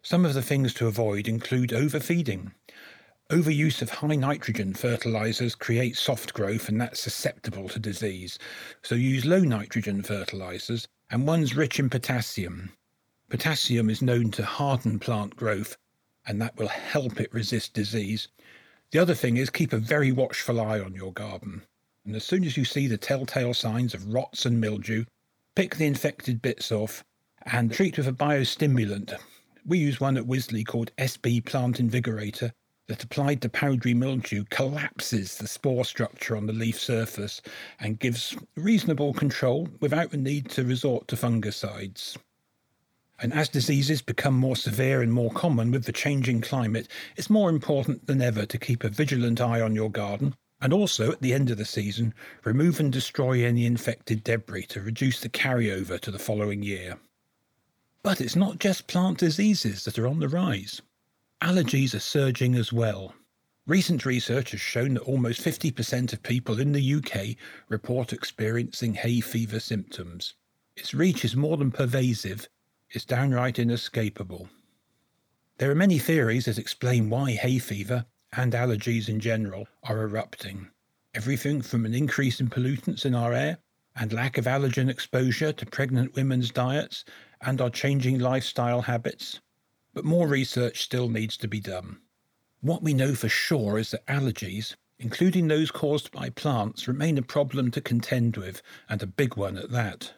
Some 0.02 0.24
of 0.24 0.34
the 0.34 0.42
things 0.42 0.72
to 0.74 0.86
avoid 0.86 1.26
include 1.26 1.72
overfeeding, 1.72 2.52
Overuse 3.34 3.82
of 3.82 3.90
high 3.90 4.14
nitrogen 4.14 4.74
fertilizers 4.74 5.56
creates 5.56 5.98
soft 5.98 6.34
growth 6.34 6.68
and 6.68 6.80
that's 6.80 7.00
susceptible 7.00 7.68
to 7.68 7.80
disease. 7.80 8.38
So 8.84 8.94
use 8.94 9.24
low 9.24 9.40
nitrogen 9.40 10.04
fertilizers 10.04 10.86
and 11.10 11.26
ones 11.26 11.56
rich 11.56 11.80
in 11.80 11.90
potassium. 11.90 12.70
Potassium 13.28 13.90
is 13.90 14.00
known 14.00 14.30
to 14.30 14.44
harden 14.44 15.00
plant 15.00 15.34
growth 15.34 15.76
and 16.28 16.40
that 16.40 16.56
will 16.56 16.68
help 16.68 17.20
it 17.20 17.34
resist 17.34 17.74
disease. 17.74 18.28
The 18.92 19.00
other 19.00 19.16
thing 19.16 19.36
is 19.36 19.50
keep 19.50 19.72
a 19.72 19.78
very 19.78 20.12
watchful 20.12 20.60
eye 20.60 20.78
on 20.78 20.94
your 20.94 21.12
garden. 21.12 21.62
And 22.06 22.14
as 22.14 22.22
soon 22.22 22.44
as 22.44 22.56
you 22.56 22.64
see 22.64 22.86
the 22.86 22.96
telltale 22.96 23.52
signs 23.52 23.94
of 23.94 24.14
rots 24.14 24.46
and 24.46 24.60
mildew, 24.60 25.06
pick 25.56 25.74
the 25.74 25.86
infected 25.86 26.40
bits 26.40 26.70
off 26.70 27.02
and 27.46 27.72
treat 27.72 27.98
with 27.98 28.06
a 28.06 28.12
biostimulant. 28.12 29.18
We 29.66 29.78
use 29.78 29.98
one 29.98 30.16
at 30.16 30.28
Wisley 30.28 30.64
called 30.64 30.92
SB 30.98 31.44
Plant 31.44 31.80
Invigorator 31.80 32.52
that 32.86 33.02
applied 33.02 33.40
to 33.42 33.48
powdery 33.48 33.94
mildew 33.94 34.44
collapses 34.50 35.38
the 35.38 35.48
spore 35.48 35.84
structure 35.84 36.36
on 36.36 36.46
the 36.46 36.52
leaf 36.52 36.78
surface 36.78 37.40
and 37.80 37.98
gives 37.98 38.36
reasonable 38.56 39.14
control 39.14 39.68
without 39.80 40.10
the 40.10 40.16
need 40.16 40.50
to 40.50 40.64
resort 40.64 41.08
to 41.08 41.16
fungicides. 41.16 42.16
And 43.20 43.32
as 43.32 43.48
diseases 43.48 44.02
become 44.02 44.34
more 44.34 44.56
severe 44.56 45.00
and 45.00 45.12
more 45.12 45.30
common 45.30 45.70
with 45.70 45.84
the 45.84 45.92
changing 45.92 46.40
climate, 46.40 46.88
it's 47.16 47.30
more 47.30 47.48
important 47.48 48.06
than 48.06 48.20
ever 48.20 48.44
to 48.44 48.58
keep 48.58 48.84
a 48.84 48.88
vigilant 48.88 49.40
eye 49.40 49.60
on 49.60 49.74
your 49.74 49.90
garden 49.90 50.34
and 50.60 50.72
also 50.72 51.12
at 51.12 51.20
the 51.20 51.34
end 51.34 51.50
of 51.50 51.58
the 51.58 51.64
season 51.64 52.14
remove 52.44 52.80
and 52.80 52.92
destroy 52.92 53.44
any 53.44 53.66
infected 53.66 54.24
debris 54.24 54.64
to 54.64 54.80
reduce 54.80 55.20
the 55.20 55.28
carryover 55.28 56.00
to 56.00 56.10
the 56.10 56.18
following 56.18 56.62
year. 56.62 56.96
But 58.02 58.20
it's 58.20 58.36
not 58.36 58.58
just 58.58 58.86
plant 58.86 59.18
diseases 59.18 59.84
that 59.84 59.98
are 59.98 60.06
on 60.06 60.20
the 60.20 60.28
rise. 60.28 60.82
Allergies 61.44 61.94
are 61.94 62.00
surging 62.00 62.54
as 62.54 62.72
well. 62.72 63.14
Recent 63.66 64.06
research 64.06 64.52
has 64.52 64.62
shown 64.62 64.94
that 64.94 65.02
almost 65.02 65.42
50% 65.42 66.14
of 66.14 66.22
people 66.22 66.58
in 66.58 66.72
the 66.72 66.94
UK 66.94 67.36
report 67.68 68.14
experiencing 68.14 68.94
hay 68.94 69.20
fever 69.20 69.60
symptoms. 69.60 70.32
Its 70.74 70.94
reach 70.94 71.22
is 71.22 71.36
more 71.36 71.58
than 71.58 71.70
pervasive, 71.70 72.48
it's 72.88 73.04
downright 73.04 73.58
inescapable. 73.58 74.48
There 75.58 75.70
are 75.70 75.74
many 75.74 75.98
theories 75.98 76.46
that 76.46 76.56
explain 76.56 77.10
why 77.10 77.32
hay 77.32 77.58
fever, 77.58 78.06
and 78.32 78.54
allergies 78.54 79.10
in 79.10 79.20
general, 79.20 79.68
are 79.82 80.00
erupting. 80.00 80.70
Everything 81.14 81.60
from 81.60 81.84
an 81.84 81.92
increase 81.92 82.40
in 82.40 82.48
pollutants 82.48 83.04
in 83.04 83.14
our 83.14 83.34
air 83.34 83.58
and 83.96 84.14
lack 84.14 84.38
of 84.38 84.46
allergen 84.46 84.88
exposure 84.88 85.52
to 85.52 85.66
pregnant 85.66 86.14
women's 86.14 86.50
diets 86.50 87.04
and 87.42 87.60
our 87.60 87.68
changing 87.68 88.18
lifestyle 88.18 88.80
habits 88.80 89.40
but 89.94 90.04
more 90.04 90.26
research 90.26 90.82
still 90.82 91.08
needs 91.08 91.36
to 91.38 91.48
be 91.48 91.60
done. 91.60 91.98
What 92.60 92.82
we 92.82 92.92
know 92.92 93.14
for 93.14 93.28
sure 93.28 93.78
is 93.78 93.92
that 93.92 94.06
allergies, 94.06 94.74
including 94.98 95.48
those 95.48 95.70
caused 95.70 96.10
by 96.10 96.30
plants, 96.30 96.88
remain 96.88 97.16
a 97.16 97.22
problem 97.22 97.70
to 97.70 97.80
contend 97.80 98.36
with, 98.36 98.60
and 98.88 99.02
a 99.02 99.06
big 99.06 99.36
one 99.36 99.56
at 99.56 99.70
that. 99.70 100.12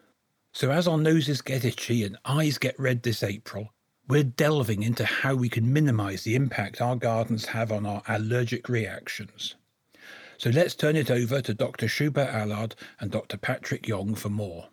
So, 0.53 0.71
as 0.71 0.89
our 0.89 0.99
noses 0.99 1.43
get 1.43 1.65
itchy 1.65 2.03
and 2.03 2.17
eyes 2.25 2.57
get 2.57 2.79
red 2.81 3.03
this 3.03 3.23
April, 3.23 3.73
we're 4.09 4.25
delving 4.25 4.83
into 4.83 5.05
how 5.05 5.35
we 5.35 5.49
can 5.49 5.73
minimise 5.73 6.23
the 6.23 6.37
impact 6.37 6.81
our 6.81 6.97
gardens 6.97 7.47
have 7.47 7.73
on 7.73 7.85
our 7.85 8.03
allergic 8.09 8.69
reactions. 8.69 9.57
So 10.39 10.51
let's 10.51 10.75
turn 10.75 10.97
it 10.97 11.11
over 11.11 11.41
to 11.41 11.55
Dr. 11.55 11.87
Shubha 11.87 12.33
Allard 12.33 12.75
and 13.01 13.11
Dr. 13.11 13.37
Patrick 13.37 13.89
Yong 13.89 14.15
for 14.15 14.29
more. 14.29 14.69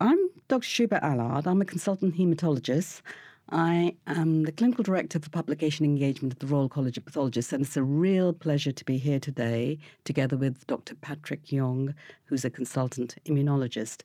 I'm 0.00 0.18
Dr. 0.48 0.66
Shubha 0.66 1.02
Allard. 1.02 1.46
I'm 1.46 1.60
a 1.60 1.66
consultant 1.66 2.16
haematologist 2.16 3.02
I 3.48 3.94
am 4.08 4.42
the 4.42 4.50
clinical 4.50 4.82
director 4.82 5.20
for 5.20 5.30
publication 5.30 5.84
engagement 5.84 6.32
at 6.32 6.40
the 6.40 6.48
Royal 6.48 6.68
College 6.68 6.98
of 6.98 7.04
Pathologists, 7.04 7.52
and 7.52 7.64
it's 7.64 7.76
a 7.76 7.82
real 7.84 8.32
pleasure 8.32 8.72
to 8.72 8.84
be 8.84 8.98
here 8.98 9.20
today 9.20 9.78
together 10.02 10.36
with 10.36 10.66
Dr. 10.66 10.96
Patrick 10.96 11.52
Yong, 11.52 11.94
who's 12.24 12.44
a 12.44 12.50
consultant 12.50 13.14
immunologist. 13.24 14.02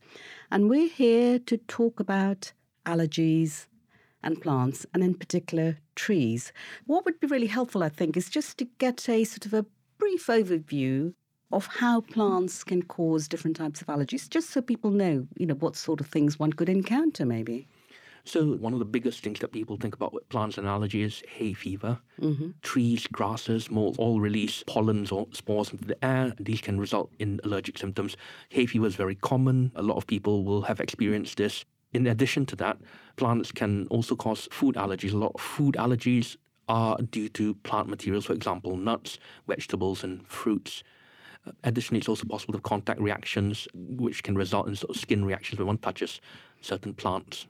And 0.51 0.69
we're 0.69 0.89
here 0.89 1.39
to 1.39 1.57
talk 1.57 1.99
about 1.99 2.53
allergies 2.85 3.65
and 4.21 4.39
plants, 4.39 4.85
and 4.93 5.03
in 5.03 5.15
particular, 5.15 5.79
trees. 5.95 6.53
What 6.85 7.03
would 7.05 7.19
be 7.19 7.25
really 7.25 7.47
helpful, 7.47 7.81
I 7.81 7.89
think, 7.89 8.15
is 8.15 8.29
just 8.29 8.59
to 8.59 8.65
get 8.77 9.09
a 9.09 9.23
sort 9.23 9.47
of 9.47 9.55
a 9.55 9.65
brief 9.97 10.27
overview 10.27 11.15
of 11.51 11.65
how 11.65 12.01
plants 12.01 12.63
can 12.63 12.83
cause 12.83 13.27
different 13.27 13.57
types 13.57 13.81
of 13.81 13.87
allergies, 13.87 14.29
just 14.29 14.51
so 14.51 14.61
people 14.61 14.91
know, 14.91 15.27
you 15.35 15.47
know, 15.47 15.55
what 15.55 15.75
sort 15.75 15.99
of 15.99 16.05
things 16.05 16.37
one 16.37 16.53
could 16.53 16.69
encounter, 16.69 17.25
maybe. 17.25 17.67
So, 18.23 18.53
one 18.53 18.73
of 18.73 18.79
the 18.79 18.85
biggest 18.85 19.23
things 19.23 19.39
that 19.39 19.51
people 19.51 19.77
think 19.77 19.95
about 19.95 20.13
with 20.13 20.27
plants 20.29 20.57
and 20.57 20.67
allergy 20.67 21.01
is 21.01 21.23
hay 21.27 21.53
fever. 21.53 21.99
Mm-hmm. 22.19 22.51
Trees, 22.61 23.07
grasses, 23.07 23.71
molds 23.71 23.97
all 23.97 24.19
release 24.19 24.63
pollens 24.67 25.11
or 25.11 25.27
spores 25.31 25.71
into 25.71 25.85
the 25.85 26.05
air. 26.05 26.33
These 26.39 26.61
can 26.61 26.79
result 26.79 27.11
in 27.19 27.39
allergic 27.43 27.77
symptoms. 27.77 28.15
Hay 28.49 28.65
fever 28.65 28.85
is 28.85 28.95
very 28.95 29.15
common. 29.15 29.71
A 29.75 29.81
lot 29.81 29.97
of 29.97 30.05
people 30.05 30.43
will 30.43 30.61
have 30.63 30.79
experienced 30.79 31.37
this. 31.37 31.65
In 31.93 32.07
addition 32.07 32.45
to 32.47 32.55
that, 32.57 32.77
plants 33.17 33.51
can 33.51 33.87
also 33.87 34.15
cause 34.15 34.47
food 34.51 34.75
allergies. 34.75 35.13
A 35.13 35.17
lot 35.17 35.33
of 35.35 35.41
food 35.41 35.75
allergies 35.75 36.37
are 36.69 36.97
due 36.97 37.27
to 37.29 37.55
plant 37.55 37.89
materials, 37.89 38.25
for 38.25 38.33
example, 38.33 38.77
nuts, 38.77 39.17
vegetables, 39.47 40.03
and 40.03 40.25
fruits. 40.27 40.83
Additionally, 41.63 41.97
it's 41.97 42.07
also 42.07 42.25
possible 42.25 42.53
to 42.53 42.57
have 42.57 42.63
contact 42.63 43.01
reactions, 43.01 43.67
which 43.73 44.21
can 44.21 44.35
result 44.35 44.67
in 44.67 44.75
sort 44.75 44.95
of 44.95 45.01
skin 45.01 45.25
reactions 45.25 45.57
when 45.57 45.67
one 45.67 45.79
touches 45.79 46.21
certain 46.61 46.93
plants 46.93 47.47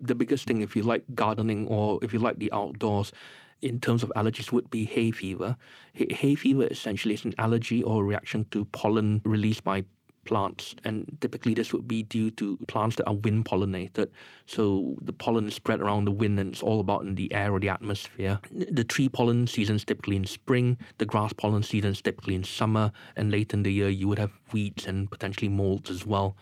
the 0.00 0.14
biggest 0.14 0.46
thing, 0.46 0.60
if 0.62 0.76
you 0.76 0.82
like 0.82 1.04
gardening 1.14 1.66
or 1.66 1.98
if 2.02 2.12
you 2.12 2.18
like 2.18 2.38
the 2.38 2.52
outdoors, 2.52 3.12
in 3.60 3.80
terms 3.80 4.02
of 4.02 4.12
allergies, 4.14 4.52
would 4.52 4.70
be 4.70 4.84
hay 4.84 5.10
fever. 5.10 5.56
Hay 5.92 6.34
fever 6.34 6.66
essentially 6.70 7.14
is 7.14 7.24
an 7.24 7.34
allergy 7.38 7.82
or 7.82 8.04
reaction 8.04 8.46
to 8.52 8.64
pollen 8.66 9.20
released 9.24 9.64
by 9.64 9.84
plants. 10.24 10.76
And 10.84 11.16
typically, 11.20 11.54
this 11.54 11.72
would 11.72 11.88
be 11.88 12.02
due 12.02 12.30
to 12.32 12.58
plants 12.68 12.96
that 12.96 13.08
are 13.08 13.14
wind 13.14 13.46
pollinated. 13.46 14.10
So 14.46 14.96
the 15.00 15.12
pollen 15.12 15.48
is 15.48 15.54
spread 15.54 15.80
around 15.80 16.04
the 16.04 16.12
wind 16.12 16.38
and 16.38 16.52
it's 16.52 16.62
all 16.62 16.80
about 16.80 17.02
in 17.02 17.14
the 17.14 17.32
air 17.32 17.52
or 17.52 17.58
the 17.58 17.70
atmosphere. 17.70 18.38
The 18.52 18.84
tree 18.84 19.08
pollen 19.08 19.46
season 19.46 19.76
is 19.76 19.84
typically 19.84 20.16
in 20.16 20.26
spring, 20.26 20.78
the 20.98 21.06
grass 21.06 21.32
pollen 21.32 21.62
season 21.62 21.90
is 21.90 22.02
typically 22.02 22.34
in 22.34 22.44
summer, 22.44 22.92
and 23.16 23.30
late 23.30 23.54
in 23.54 23.62
the 23.62 23.72
year, 23.72 23.88
you 23.88 24.06
would 24.06 24.18
have 24.18 24.32
weeds 24.52 24.86
and 24.86 25.10
potentially 25.10 25.48
molds 25.48 25.90
as 25.90 26.06
well 26.06 26.36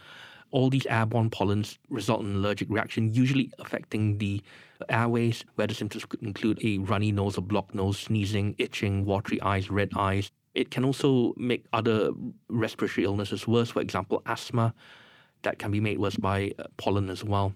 all 0.56 0.70
these 0.70 0.86
airborne 0.86 1.28
pollens 1.28 1.78
result 1.90 2.22
in 2.22 2.28
an 2.28 2.36
allergic 2.36 2.70
reaction, 2.70 3.12
usually 3.12 3.52
affecting 3.58 4.16
the 4.16 4.42
airways, 4.88 5.44
where 5.56 5.66
the 5.66 5.74
symptoms 5.74 6.06
could 6.06 6.22
include 6.22 6.58
a 6.64 6.78
runny 6.78 7.12
nose, 7.12 7.36
a 7.36 7.42
blocked 7.42 7.74
nose, 7.74 7.98
sneezing, 7.98 8.54
itching, 8.56 9.04
watery 9.04 9.38
eyes, 9.42 9.70
red 9.70 9.90
eyes. 9.96 10.30
It 10.54 10.70
can 10.70 10.82
also 10.82 11.34
make 11.36 11.66
other 11.74 12.10
respiratory 12.48 13.04
illnesses 13.04 13.46
worse, 13.46 13.68
for 13.68 13.82
example, 13.82 14.22
asthma, 14.24 14.72
that 15.42 15.58
can 15.58 15.70
be 15.70 15.78
made 15.78 15.98
worse 15.98 16.16
by 16.16 16.52
uh, 16.58 16.64
pollen 16.78 17.10
as 17.10 17.22
well. 17.22 17.52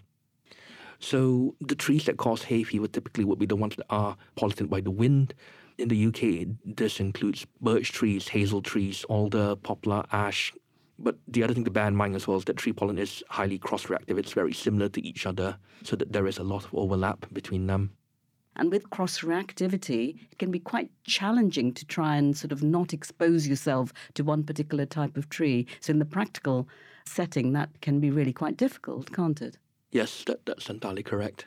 So 0.99 1.55
the 1.59 1.75
trees 1.75 2.05
that 2.05 2.19
cause 2.19 2.43
hay 2.43 2.65
fever 2.65 2.87
typically 2.87 3.25
would 3.25 3.39
be 3.39 3.47
the 3.47 3.57
ones 3.57 3.77
that 3.77 3.87
are 3.89 4.19
pollinated 4.37 4.69
by 4.69 4.83
the 4.83 4.91
wind. 4.91 5.33
In 5.79 5.89
the 5.89 6.07
UK, 6.09 6.49
this 6.67 7.01
includes 7.01 7.47
birch 7.63 7.93
trees, 7.93 8.29
hazel 8.29 8.61
trees, 8.61 9.05
alder, 9.05 9.57
poplar, 9.57 10.05
ash, 10.13 10.53
but 11.01 11.17
the 11.27 11.43
other 11.43 11.55
thing 11.55 11.65
to 11.65 11.71
bear 11.71 11.89
in 11.89 11.97
mind 11.97 12.15
as 12.15 12.27
well 12.27 12.37
is 12.37 12.45
that 12.45 12.57
tree 12.57 12.73
pollen 12.73 12.99
is 12.99 13.23
highly 13.29 13.59
cross-reactive. 13.59 14.19
It's 14.19 14.33
very 14.33 14.53
similar 14.53 14.89
to 14.91 15.05
each 15.07 15.27
other, 15.27 15.57
so 15.83 15.97
that 15.97 16.13
there 16.13 16.27
is 16.27 16.39
a 16.39 16.45
lot 16.45 16.65
of 16.65 16.75
overlap 16.75 17.27
between 17.33 17.67
them. 17.67 17.93
And 18.57 18.71
with 18.71 18.91
cross 18.91 19.21
reactivity, 19.21 20.21
it 20.31 20.39
can 20.39 20.51
be 20.51 20.59
quite 20.59 20.91
challenging 21.05 21.73
to 21.73 21.87
try 21.87 22.17
and 22.17 22.37
sort 22.37 22.53
of 22.53 22.63
not 22.63 22.93
expose 22.93 23.47
yourself 23.47 23.93
to 24.15 24.25
one 24.25 24.43
particular 24.43 24.85
type 24.85 25.17
of 25.17 25.29
tree. 25.29 25.67
So, 25.81 25.93
in 25.93 25.99
the 25.99 26.05
practical 26.05 26.69
setting, 27.07 27.53
that 27.53 27.81
can 27.81 28.01
be 28.01 28.11
really 28.11 28.33
quite 28.33 28.57
difficult, 28.57 29.13
can't 29.13 29.41
it? 29.41 29.57
Yes, 29.93 30.25
that, 30.25 30.45
that's 30.47 30.69
entirely 30.69 31.03
correct. 31.03 31.47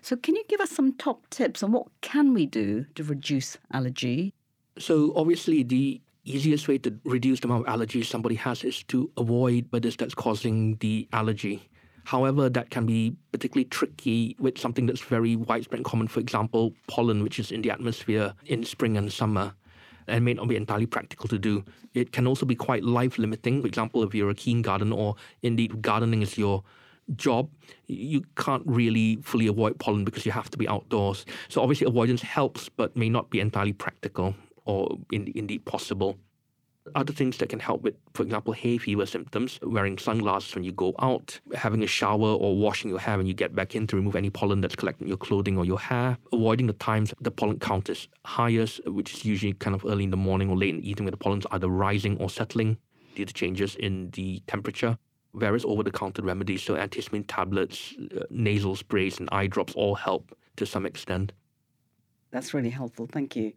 So, 0.00 0.16
can 0.16 0.36
you 0.36 0.44
give 0.48 0.60
us 0.60 0.70
some 0.70 0.94
top 0.94 1.28
tips 1.30 1.62
on 1.62 1.72
what 1.72 1.88
can 2.00 2.32
we 2.32 2.46
do 2.46 2.86
to 2.94 3.02
reduce 3.02 3.58
allergy? 3.72 4.32
So, 4.78 5.12
obviously, 5.16 5.62
the 5.62 6.00
easiest 6.24 6.68
way 6.68 6.78
to 6.78 6.98
reduce 7.04 7.40
the 7.40 7.48
amount 7.48 7.66
of 7.66 7.74
allergies 7.74 8.06
somebody 8.06 8.34
has 8.36 8.64
is 8.64 8.82
to 8.84 9.10
avoid 9.16 9.66
what 9.70 9.84
is 9.84 9.96
that's 9.96 10.14
causing 10.14 10.76
the 10.76 11.08
allergy. 11.12 11.68
However, 12.04 12.50
that 12.50 12.70
can 12.70 12.84
be 12.84 13.16
particularly 13.32 13.64
tricky 13.64 14.36
with 14.38 14.58
something 14.58 14.86
that's 14.86 15.00
very 15.00 15.36
widespread 15.36 15.78
and 15.78 15.84
common, 15.84 16.08
for 16.08 16.20
example, 16.20 16.74
pollen, 16.86 17.22
which 17.22 17.38
is 17.38 17.50
in 17.50 17.62
the 17.62 17.70
atmosphere 17.70 18.34
in 18.46 18.64
spring 18.64 18.96
and 18.96 19.10
summer 19.12 19.54
and 20.06 20.22
may 20.22 20.34
not 20.34 20.48
be 20.48 20.56
entirely 20.56 20.84
practical 20.84 21.28
to 21.28 21.38
do. 21.38 21.64
It 21.94 22.12
can 22.12 22.26
also 22.26 22.44
be 22.44 22.54
quite 22.54 22.84
life 22.84 23.16
limiting. 23.16 23.62
For 23.62 23.66
example, 23.66 24.02
if 24.02 24.14
you're 24.14 24.28
a 24.28 24.34
keen 24.34 24.60
gardener 24.60 24.94
or 24.94 25.16
indeed 25.42 25.80
gardening 25.80 26.20
is 26.20 26.36
your 26.36 26.62
job, 27.16 27.48
you 27.86 28.22
can't 28.36 28.62
really 28.66 29.16
fully 29.22 29.46
avoid 29.46 29.78
pollen 29.78 30.04
because 30.04 30.26
you 30.26 30.32
have 30.32 30.50
to 30.50 30.58
be 30.58 30.68
outdoors. 30.68 31.24
So 31.48 31.62
obviously 31.62 31.86
avoidance 31.86 32.20
helps, 32.20 32.68
but 32.68 32.94
may 32.96 33.08
not 33.08 33.30
be 33.30 33.40
entirely 33.40 33.72
practical 33.72 34.34
or 34.64 34.98
in, 35.12 35.32
indeed 35.34 35.64
possible. 35.64 36.18
Other 36.94 37.14
things 37.14 37.38
that 37.38 37.48
can 37.48 37.60
help 37.60 37.80
with, 37.80 37.94
for 38.12 38.24
example, 38.24 38.52
hay 38.52 38.76
fever 38.76 39.06
symptoms, 39.06 39.58
wearing 39.62 39.96
sunglasses 39.96 40.54
when 40.54 40.64
you 40.64 40.72
go 40.72 40.94
out, 40.98 41.40
having 41.54 41.82
a 41.82 41.86
shower 41.86 42.28
or 42.28 42.56
washing 42.56 42.90
your 42.90 42.98
hair 42.98 43.16
when 43.16 43.26
you 43.26 43.32
get 43.32 43.54
back 43.54 43.74
in 43.74 43.86
to 43.86 43.96
remove 43.96 44.16
any 44.16 44.28
pollen 44.28 44.60
that's 44.60 44.76
collected 44.76 45.04
in 45.04 45.08
your 45.08 45.16
clothing 45.16 45.56
or 45.56 45.64
your 45.64 45.80
hair, 45.80 46.18
avoiding 46.30 46.66
the 46.66 46.74
times 46.74 47.14
the 47.22 47.30
pollen 47.30 47.58
count 47.58 47.88
is 47.88 48.06
highest, 48.26 48.86
which 48.86 49.14
is 49.14 49.24
usually 49.24 49.54
kind 49.54 49.74
of 49.74 49.82
early 49.86 50.04
in 50.04 50.10
the 50.10 50.16
morning 50.16 50.50
or 50.50 50.56
late 50.58 50.74
in 50.74 50.80
the 50.82 50.90
evening 50.90 51.06
where 51.06 51.10
the 51.10 51.16
pollen's 51.16 51.46
either 51.52 51.68
rising 51.68 52.18
or 52.18 52.28
settling 52.28 52.76
due 53.14 53.24
to 53.24 53.32
changes 53.32 53.76
in 53.76 54.10
the 54.10 54.42
temperature. 54.46 54.98
Various 55.32 55.64
over 55.64 55.82
the 55.82 55.90
counter 55.90 56.22
remedies, 56.22 56.62
so 56.62 56.74
antihistamine 56.74 57.24
tablets, 57.26 57.94
uh, 58.14 58.24
nasal 58.28 58.76
sprays, 58.76 59.18
and 59.18 59.28
eye 59.32 59.46
drops 59.46 59.72
all 59.74 59.94
help 59.94 60.36
to 60.56 60.66
some 60.66 60.84
extent. 60.84 61.32
That's 62.34 62.52
really 62.52 62.70
helpful. 62.70 63.06
Thank 63.06 63.36
you. 63.36 63.52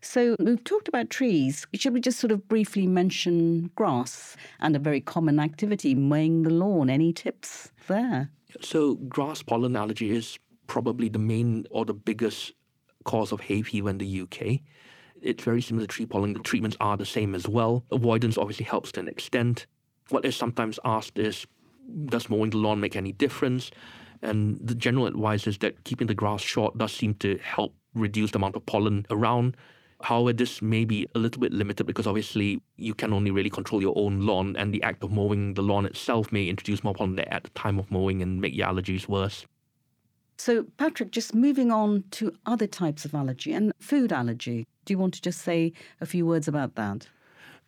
So, 0.00 0.34
we've 0.38 0.64
talked 0.64 0.88
about 0.88 1.10
trees. 1.10 1.66
Should 1.74 1.92
we 1.92 2.00
just 2.00 2.18
sort 2.18 2.32
of 2.32 2.48
briefly 2.48 2.86
mention 2.86 3.70
grass 3.74 4.34
and 4.60 4.74
a 4.74 4.78
very 4.78 5.02
common 5.02 5.38
activity, 5.38 5.94
mowing 5.94 6.42
the 6.42 6.48
lawn? 6.48 6.88
Any 6.88 7.12
tips 7.12 7.70
there? 7.86 8.30
So, 8.62 8.94
grass 8.94 9.42
pollen 9.42 9.76
allergy 9.76 10.10
is 10.10 10.38
probably 10.68 11.10
the 11.10 11.18
main 11.18 11.66
or 11.70 11.84
the 11.84 11.92
biggest 11.92 12.52
cause 13.04 13.30
of 13.30 13.42
hay 13.42 13.60
fever 13.60 13.90
in 13.90 13.98
the 13.98 14.22
UK. 14.22 14.60
It's 15.20 15.44
very 15.44 15.60
similar 15.60 15.86
to 15.86 15.92
tree 15.92 16.06
pollen. 16.06 16.32
The 16.32 16.38
treatments 16.38 16.78
are 16.80 16.96
the 16.96 17.04
same 17.04 17.34
as 17.34 17.46
well. 17.46 17.84
Avoidance 17.92 18.38
obviously 18.38 18.64
helps 18.64 18.90
to 18.92 19.00
an 19.00 19.08
extent. 19.08 19.66
What 20.08 20.24
is 20.24 20.34
sometimes 20.34 20.80
asked 20.82 21.18
is 21.18 21.46
Does 22.06 22.30
mowing 22.30 22.50
the 22.50 22.56
lawn 22.56 22.80
make 22.80 22.96
any 22.96 23.12
difference? 23.12 23.70
And 24.22 24.58
the 24.66 24.74
general 24.74 25.06
advice 25.06 25.46
is 25.46 25.58
that 25.58 25.84
keeping 25.84 26.06
the 26.06 26.14
grass 26.14 26.40
short 26.40 26.78
does 26.78 26.92
seem 26.92 27.12
to 27.16 27.36
help 27.42 27.74
reduced 27.94 28.34
amount 28.34 28.56
of 28.56 28.66
pollen 28.66 29.06
around. 29.10 29.56
However, 30.02 30.32
this 30.32 30.60
may 30.60 30.84
be 30.84 31.06
a 31.14 31.18
little 31.18 31.40
bit 31.40 31.52
limited 31.52 31.86
because 31.86 32.06
obviously 32.06 32.60
you 32.76 32.94
can 32.94 33.12
only 33.12 33.30
really 33.30 33.50
control 33.50 33.80
your 33.80 33.94
own 33.96 34.20
lawn, 34.20 34.56
and 34.56 34.72
the 34.72 34.82
act 34.82 35.02
of 35.02 35.10
mowing 35.10 35.54
the 35.54 35.62
lawn 35.62 35.86
itself 35.86 36.30
may 36.32 36.48
introduce 36.48 36.84
more 36.84 36.94
pollen 36.94 37.18
at 37.18 37.44
the 37.44 37.50
time 37.50 37.78
of 37.78 37.90
mowing 37.90 38.20
and 38.20 38.40
make 38.40 38.54
your 38.54 38.66
allergies 38.66 39.08
worse. 39.08 39.46
So, 40.36 40.64
Patrick, 40.76 41.12
just 41.12 41.34
moving 41.34 41.70
on 41.70 42.04
to 42.12 42.32
other 42.44 42.66
types 42.66 43.04
of 43.04 43.14
allergy 43.14 43.52
and 43.52 43.72
food 43.78 44.12
allergy, 44.12 44.66
do 44.84 44.92
you 44.92 44.98
want 44.98 45.14
to 45.14 45.22
just 45.22 45.42
say 45.42 45.72
a 46.00 46.06
few 46.06 46.26
words 46.26 46.48
about 46.48 46.74
that? 46.74 47.08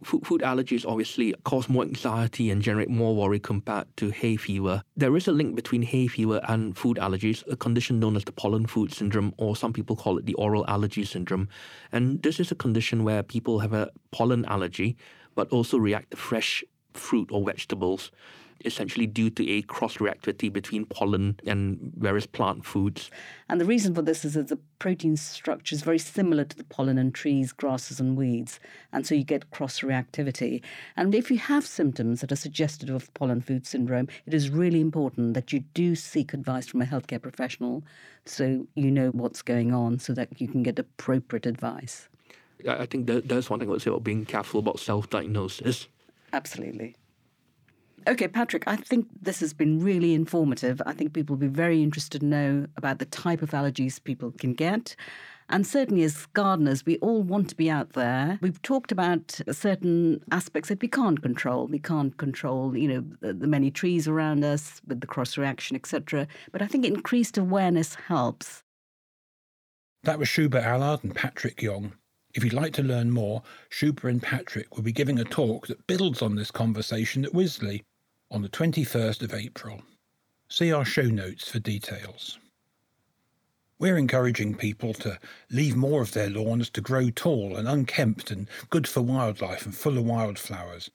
Food, 0.02 0.26
food 0.26 0.40
allergies 0.42 0.86
obviously 0.86 1.34
cause 1.44 1.68
more 1.68 1.82
anxiety 1.82 2.50
and 2.50 2.62
generate 2.62 2.90
more 2.90 3.14
worry 3.14 3.38
compared 3.38 3.86
to 3.96 4.10
hay 4.10 4.36
fever. 4.36 4.82
There 4.96 5.16
is 5.16 5.28
a 5.28 5.32
link 5.32 5.54
between 5.56 5.82
hay 5.82 6.06
fever 6.06 6.40
and 6.48 6.76
food 6.76 6.96
allergies, 6.98 7.42
a 7.50 7.56
condition 7.56 7.98
known 8.00 8.16
as 8.16 8.24
the 8.24 8.32
pollen 8.32 8.66
food 8.66 8.92
syndrome, 8.92 9.34
or 9.36 9.56
some 9.56 9.72
people 9.72 9.96
call 9.96 10.18
it 10.18 10.26
the 10.26 10.34
oral 10.34 10.66
allergy 10.68 11.04
syndrome. 11.04 11.48
And 11.92 12.22
this 12.22 12.40
is 12.40 12.50
a 12.50 12.54
condition 12.56 13.04
where 13.04 13.22
people 13.22 13.60
have 13.60 13.72
a 13.72 13.90
pollen 14.10 14.44
allergy, 14.46 14.96
but 15.34 15.48
also 15.50 15.78
react 15.78 16.10
to 16.12 16.16
fresh 16.16 16.64
fruit 16.92 17.30
or 17.30 17.44
vegetables 17.44 18.10
essentially 18.64 19.06
due 19.06 19.30
to 19.30 19.48
a 19.48 19.62
cross 19.62 19.96
reactivity 19.98 20.52
between 20.52 20.86
pollen 20.86 21.38
and 21.46 21.92
various 21.96 22.26
plant 22.26 22.64
foods. 22.64 23.10
And 23.48 23.60
the 23.60 23.64
reason 23.64 23.94
for 23.94 24.02
this 24.02 24.24
is 24.24 24.34
that 24.34 24.48
the 24.48 24.58
protein 24.78 25.16
structure 25.16 25.74
is 25.74 25.82
very 25.82 25.98
similar 25.98 26.44
to 26.44 26.56
the 26.56 26.64
pollen 26.64 26.98
in 26.98 27.12
trees, 27.12 27.52
grasses, 27.52 28.00
and 28.00 28.16
weeds. 28.16 28.58
And 28.92 29.06
so 29.06 29.14
you 29.14 29.24
get 29.24 29.50
cross 29.50 29.80
reactivity. 29.80 30.62
And 30.96 31.14
if 31.14 31.30
you 31.30 31.38
have 31.38 31.66
symptoms 31.66 32.20
that 32.20 32.32
are 32.32 32.36
suggestive 32.36 32.90
of 32.90 33.12
pollen 33.14 33.40
food 33.40 33.66
syndrome, 33.66 34.08
it 34.26 34.34
is 34.34 34.50
really 34.50 34.80
important 34.80 35.34
that 35.34 35.52
you 35.52 35.60
do 35.74 35.94
seek 35.94 36.32
advice 36.32 36.66
from 36.66 36.82
a 36.82 36.86
healthcare 36.86 37.22
professional 37.22 37.84
so 38.24 38.66
you 38.74 38.90
know 38.90 39.10
what's 39.10 39.42
going 39.42 39.72
on 39.72 39.98
so 39.98 40.12
that 40.14 40.40
you 40.40 40.48
can 40.48 40.62
get 40.62 40.78
appropriate 40.78 41.46
advice. 41.46 42.08
I 42.68 42.86
think 42.86 43.06
there's 43.06 43.50
one 43.50 43.60
thing 43.60 43.68
I 43.68 43.72
would 43.72 43.82
say 43.82 43.90
about 43.90 44.04
being 44.04 44.24
careful 44.24 44.60
about 44.60 44.80
self 44.80 45.10
diagnosis. 45.10 45.88
Absolutely. 46.32 46.96
Okay, 48.08 48.28
Patrick, 48.28 48.68
I 48.68 48.76
think 48.76 49.08
this 49.20 49.40
has 49.40 49.52
been 49.52 49.80
really 49.80 50.14
informative. 50.14 50.80
I 50.86 50.92
think 50.92 51.12
people 51.12 51.34
will 51.34 51.40
be 51.40 51.48
very 51.48 51.82
interested 51.82 52.20
to 52.20 52.26
know 52.26 52.66
about 52.76 53.00
the 53.00 53.04
type 53.04 53.42
of 53.42 53.50
allergies 53.50 54.02
people 54.02 54.32
can 54.38 54.54
get. 54.54 54.94
And 55.48 55.66
certainly, 55.66 56.04
as 56.04 56.26
gardeners, 56.26 56.86
we 56.86 56.98
all 56.98 57.22
want 57.22 57.48
to 57.50 57.56
be 57.56 57.68
out 57.68 57.94
there. 57.94 58.38
We've 58.40 58.62
talked 58.62 58.92
about 58.92 59.40
certain 59.50 60.22
aspects 60.30 60.68
that 60.68 60.80
we 60.80 60.86
can't 60.86 61.20
control. 61.20 61.66
We 61.66 61.80
can't 61.80 62.16
control, 62.16 62.76
you 62.76 62.88
know, 62.88 63.32
the, 63.32 63.46
many 63.46 63.72
trees 63.72 64.06
around 64.06 64.44
us 64.44 64.80
with 64.86 65.00
the 65.00 65.06
cross 65.08 65.36
reaction, 65.36 65.74
etc. 65.74 66.28
But 66.52 66.62
I 66.62 66.66
think 66.68 66.84
increased 66.84 67.36
awareness 67.36 67.94
helps. 67.94 68.62
That 70.04 70.20
was 70.20 70.28
Shubha 70.28 70.62
Allard 70.62 71.02
and 71.02 71.14
Patrick 71.14 71.60
Yong. 71.60 71.92
If 72.34 72.44
you'd 72.44 72.52
like 72.52 72.72
to 72.74 72.82
learn 72.82 73.10
more, 73.10 73.42
Shubha 73.70 74.10
and 74.10 74.22
Patrick 74.22 74.76
will 74.76 74.84
be 74.84 74.92
giving 74.92 75.18
a 75.18 75.24
talk 75.24 75.66
that 75.66 75.86
builds 75.88 76.22
on 76.22 76.36
this 76.36 76.52
conversation 76.52 77.24
at 77.24 77.32
Wisley 77.32 77.82
on 78.30 78.42
the 78.42 78.48
21st 78.48 79.22
of 79.22 79.32
April. 79.32 79.82
See 80.48 80.72
our 80.72 80.84
show 80.84 81.02
notes 81.02 81.48
for 81.48 81.58
details. 81.58 82.38
We're 83.78 83.98
encouraging 83.98 84.54
people 84.54 84.94
to 84.94 85.18
leave 85.50 85.76
more 85.76 86.02
of 86.02 86.12
their 86.12 86.30
lawns 86.30 86.70
to 86.70 86.80
grow 86.80 87.10
tall 87.10 87.56
and 87.56 87.68
unkempt 87.68 88.30
and 88.30 88.48
good 88.70 88.88
for 88.88 89.02
wildlife 89.02 89.64
and 89.64 89.74
full 89.74 89.98
of 89.98 90.04
wildflowers. 90.04 90.90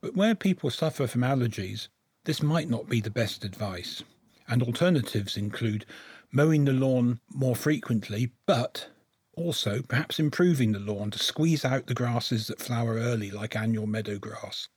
But 0.00 0.16
where 0.16 0.34
people 0.34 0.70
suffer 0.70 1.06
from 1.06 1.20
allergies, 1.20 1.88
this 2.24 2.42
might 2.42 2.70
not 2.70 2.88
be 2.88 3.00
the 3.00 3.10
best 3.10 3.44
advice. 3.44 4.02
And 4.48 4.62
alternatives 4.62 5.36
include 5.36 5.84
mowing 6.32 6.64
the 6.64 6.72
lawn 6.72 7.20
more 7.28 7.54
frequently, 7.54 8.32
but 8.46 8.88
also 9.34 9.82
perhaps 9.82 10.18
improving 10.18 10.72
the 10.72 10.80
lawn 10.80 11.10
to 11.10 11.18
squeeze 11.18 11.64
out 11.64 11.86
the 11.86 11.94
grasses 11.94 12.48
that 12.48 12.60
flower 12.60 12.94
early, 12.94 13.30
like 13.30 13.54
annual 13.54 13.86
meadow 13.86 14.18
grass. 14.18 14.68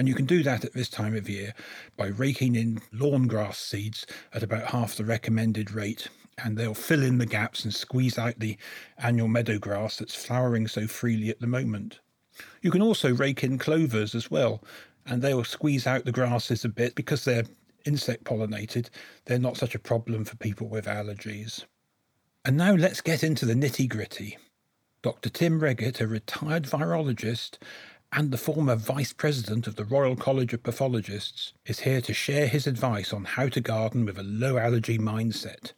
And 0.00 0.08
you 0.08 0.14
can 0.14 0.24
do 0.24 0.42
that 0.44 0.64
at 0.64 0.72
this 0.72 0.88
time 0.88 1.14
of 1.14 1.28
year 1.28 1.52
by 1.98 2.06
raking 2.06 2.54
in 2.54 2.80
lawn 2.90 3.26
grass 3.26 3.58
seeds 3.58 4.06
at 4.32 4.42
about 4.42 4.70
half 4.70 4.96
the 4.96 5.04
recommended 5.04 5.72
rate. 5.72 6.08
And 6.42 6.56
they'll 6.56 6.72
fill 6.72 7.02
in 7.02 7.18
the 7.18 7.26
gaps 7.26 7.64
and 7.64 7.74
squeeze 7.74 8.16
out 8.16 8.38
the 8.38 8.56
annual 8.96 9.28
meadow 9.28 9.58
grass 9.58 9.98
that's 9.98 10.14
flowering 10.14 10.68
so 10.68 10.86
freely 10.86 11.28
at 11.28 11.40
the 11.40 11.46
moment. 11.46 12.00
You 12.62 12.70
can 12.70 12.80
also 12.80 13.12
rake 13.12 13.44
in 13.44 13.58
clovers 13.58 14.14
as 14.14 14.30
well. 14.30 14.64
and 15.04 15.20
they 15.20 15.34
will 15.34 15.44
squeeze 15.44 15.86
out 15.86 16.06
the 16.06 16.12
grasses 16.12 16.64
a 16.64 16.70
bit 16.70 16.94
because 16.94 17.26
they're 17.26 17.44
insect 17.84 18.24
pollinated. 18.24 18.88
They're 19.26 19.38
not 19.38 19.58
such 19.58 19.74
a 19.74 19.78
problem 19.78 20.24
for 20.24 20.36
people 20.38 20.68
with 20.68 20.86
allergies. 20.86 21.66
And 22.46 22.56
now 22.56 22.72
let's 22.72 23.02
get 23.02 23.22
into 23.22 23.44
the 23.44 23.52
nitty 23.52 23.86
gritty. 23.86 24.38
Dr. 25.02 25.28
Tim 25.28 25.60
Wreghitt, 25.60 26.00
a 26.00 26.06
retired 26.06 26.64
virologist 26.64 27.58
and 28.12 28.30
the 28.30 28.38
former 28.38 28.74
vice 28.74 29.12
president 29.12 29.66
of 29.66 29.76
the 29.76 29.84
Royal 29.84 30.16
College 30.16 30.52
of 30.52 30.62
Pathologists, 30.62 31.52
is 31.66 31.80
here 31.80 32.00
to 32.00 32.12
share 32.12 32.48
his 32.48 32.66
advice 32.66 33.12
on 33.12 33.24
how 33.24 33.48
to 33.48 33.60
garden 33.60 34.04
with 34.04 34.18
a 34.18 34.24
low 34.24 34.58
allergy 34.58 34.98
mindset. 34.98 35.72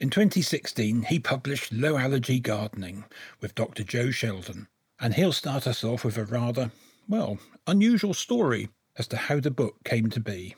In 0.00 0.10
2016, 0.10 1.02
he 1.02 1.18
published 1.18 1.72
Low 1.72 1.96
Allergy 1.96 2.38
Gardening 2.38 3.04
with 3.40 3.56
Dr. 3.56 3.82
Joe 3.82 4.12
Sheldon, 4.12 4.68
and 5.00 5.14
he'll 5.14 5.32
start 5.32 5.66
us 5.66 5.82
off 5.82 6.04
with 6.04 6.16
a 6.16 6.24
rather, 6.24 6.70
well, 7.08 7.38
unusual 7.66 8.14
story 8.14 8.68
as 8.96 9.08
to 9.08 9.16
how 9.16 9.40
the 9.40 9.50
book 9.50 9.82
came 9.84 10.08
to 10.10 10.20
be. 10.20 10.54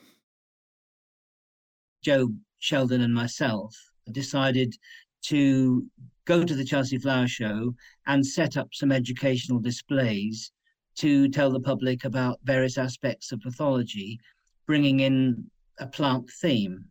Joe 2.03 2.33
Sheldon 2.59 3.01
and 3.01 3.13
myself 3.13 3.75
decided 4.11 4.75
to 5.23 5.87
go 6.25 6.43
to 6.43 6.55
the 6.55 6.65
Chelsea 6.65 6.99
Flower 6.99 7.27
Show 7.27 7.75
and 8.05 8.25
set 8.25 8.57
up 8.57 8.69
some 8.73 8.91
educational 8.91 9.59
displays 9.59 10.51
to 10.95 11.29
tell 11.29 11.51
the 11.51 11.59
public 11.59 12.05
about 12.05 12.39
various 12.43 12.77
aspects 12.77 13.31
of 13.31 13.41
pathology, 13.41 14.19
bringing 14.67 15.01
in 15.01 15.45
a 15.79 15.87
plant 15.87 16.29
theme. 16.29 16.85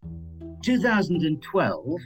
2012, 0.63 2.01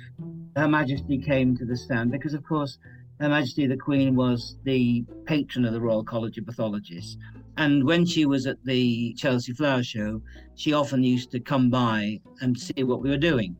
Her 0.57 0.68
Majesty 0.68 1.18
came 1.18 1.57
to 1.57 1.64
the 1.64 1.76
stand 1.76 2.11
because, 2.11 2.35
of 2.35 2.44
course, 2.44 2.78
Her 3.20 3.28
Majesty 3.28 3.66
the 3.66 3.76
Queen 3.76 4.14
was 4.14 4.57
the 4.64 5.04
patron 5.24 5.64
of 5.64 5.72
the 5.72 5.80
Royal 5.80 6.04
College 6.04 6.38
of 6.38 6.46
Pathologists. 6.46 7.16
And 7.57 7.85
when 7.85 8.04
she 8.04 8.26
was 8.26 8.46
at 8.46 8.62
the 8.64 9.14
Chelsea 9.14 9.52
Flower 9.52 9.83
Show, 9.83 10.20
she 10.57 10.72
often 10.72 11.02
used 11.02 11.30
to 11.30 11.40
come 11.40 11.70
by 11.70 12.20
and 12.40 12.59
see 12.59 12.83
what 12.83 13.00
we 13.00 13.11
were 13.11 13.16
doing. 13.16 13.57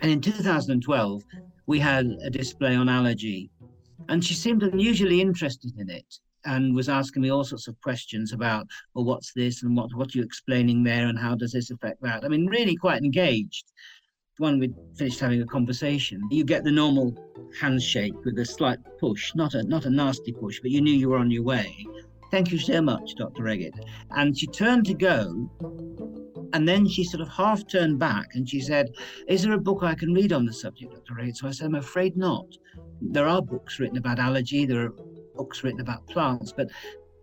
And 0.00 0.10
in 0.10 0.20
2012, 0.20 1.22
we 1.66 1.78
had 1.78 2.06
a 2.22 2.30
display 2.30 2.74
on 2.74 2.88
allergy, 2.88 3.50
and 4.08 4.24
she 4.24 4.32
seemed 4.32 4.62
unusually 4.62 5.20
interested 5.20 5.78
in 5.78 5.90
it 5.90 6.18
and 6.44 6.74
was 6.74 6.88
asking 6.88 7.22
me 7.22 7.30
all 7.30 7.44
sorts 7.44 7.68
of 7.68 7.80
questions 7.80 8.32
about, 8.32 8.66
well, 8.94 9.04
what's 9.04 9.32
this 9.32 9.62
and 9.62 9.76
what 9.76 9.94
what 9.94 10.14
are 10.14 10.18
you 10.18 10.24
explaining 10.24 10.82
there 10.82 11.06
and 11.06 11.18
how 11.18 11.34
does 11.34 11.52
this 11.52 11.70
affect 11.70 12.02
that? 12.02 12.24
I 12.24 12.28
mean, 12.28 12.46
really 12.46 12.76
quite 12.76 13.02
engaged. 13.02 13.64
When 14.38 14.60
we 14.60 14.72
finished 14.96 15.18
having 15.18 15.42
a 15.42 15.46
conversation, 15.46 16.22
you 16.30 16.44
get 16.44 16.62
the 16.62 16.70
normal 16.70 17.12
handshake 17.60 18.14
with 18.24 18.38
a 18.38 18.44
slight 18.44 18.78
push, 19.00 19.34
not 19.34 19.54
a 19.54 19.64
not 19.64 19.84
a 19.84 19.90
nasty 19.90 20.32
push, 20.32 20.60
but 20.60 20.70
you 20.70 20.80
knew 20.80 20.92
you 20.92 21.08
were 21.08 21.18
on 21.18 21.30
your 21.30 21.42
way. 21.42 21.74
Thank 22.30 22.52
you 22.52 22.58
so 22.58 22.82
much, 22.82 23.14
Dr. 23.16 23.42
Wreghitt. 23.42 23.72
And 24.10 24.38
she 24.38 24.46
turned 24.46 24.84
to 24.86 24.94
go, 24.94 25.50
and 26.52 26.68
then 26.68 26.86
she 26.86 27.04
sort 27.04 27.22
of 27.22 27.28
half 27.28 27.66
turned 27.66 27.98
back 27.98 28.34
and 28.34 28.48
she 28.48 28.60
said, 28.60 28.90
Is 29.26 29.42
there 29.42 29.52
a 29.52 29.58
book 29.58 29.82
I 29.82 29.94
can 29.94 30.12
read 30.12 30.32
on 30.32 30.44
the 30.44 30.52
subject, 30.52 30.92
Dr. 30.92 31.14
Wreghitt? 31.14 31.36
So 31.36 31.48
I 31.48 31.50
said, 31.52 31.66
I'm 31.66 31.74
afraid 31.74 32.16
not. 32.16 32.46
There 33.00 33.26
are 33.26 33.42
books 33.42 33.78
written 33.78 33.96
about 33.96 34.18
allergy, 34.18 34.66
there 34.66 34.86
are 34.86 34.92
books 35.38 35.64
written 35.64 35.80
about 35.80 36.06
plants, 36.08 36.52
but 36.54 36.68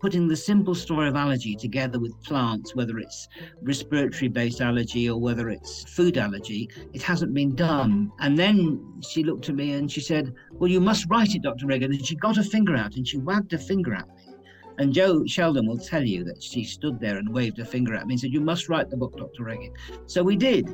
putting 0.00 0.26
the 0.28 0.36
simple 0.36 0.74
story 0.74 1.08
of 1.08 1.16
allergy 1.16 1.54
together 1.54 1.98
with 1.98 2.20
plants, 2.22 2.74
whether 2.74 2.98
it's 2.98 3.28
respiratory 3.62 4.28
based 4.28 4.60
allergy 4.60 5.08
or 5.08 5.20
whether 5.20 5.48
it's 5.48 5.84
food 5.94 6.18
allergy, 6.18 6.68
it 6.92 7.02
hasn't 7.02 7.32
been 7.32 7.54
done. 7.54 8.10
And 8.20 8.38
then 8.38 8.80
she 9.00 9.22
looked 9.22 9.48
at 9.48 9.54
me 9.54 9.72
and 9.72 9.90
she 9.90 10.00
said, 10.00 10.34
Well, 10.52 10.70
you 10.70 10.80
must 10.80 11.06
write 11.08 11.34
it, 11.34 11.42
Dr. 11.42 11.66
Wreghitt. 11.66 11.86
And 11.86 12.06
she 12.06 12.16
got 12.16 12.36
her 12.36 12.42
finger 12.42 12.74
out 12.74 12.96
and 12.96 13.06
she 13.06 13.18
wagged 13.18 13.52
her 13.52 13.58
finger 13.58 13.94
at 13.94 14.08
me. 14.08 14.34
And 14.78 14.92
Joe 14.92 15.24
Sheldon 15.24 15.66
will 15.66 15.78
tell 15.78 16.04
you 16.04 16.24
that 16.24 16.42
she 16.42 16.62
stood 16.62 17.00
there 17.00 17.16
and 17.16 17.32
waved 17.32 17.56
her 17.58 17.64
finger 17.64 17.94
at 17.94 18.06
me 18.06 18.14
and 18.14 18.20
said, 18.20 18.32
You 18.32 18.40
must 18.40 18.68
write 18.68 18.90
the 18.90 18.96
book, 18.96 19.16
Dr. 19.16 19.44
Wreghitt. 19.44 19.72
So 20.06 20.22
we 20.22 20.36
did. 20.36 20.68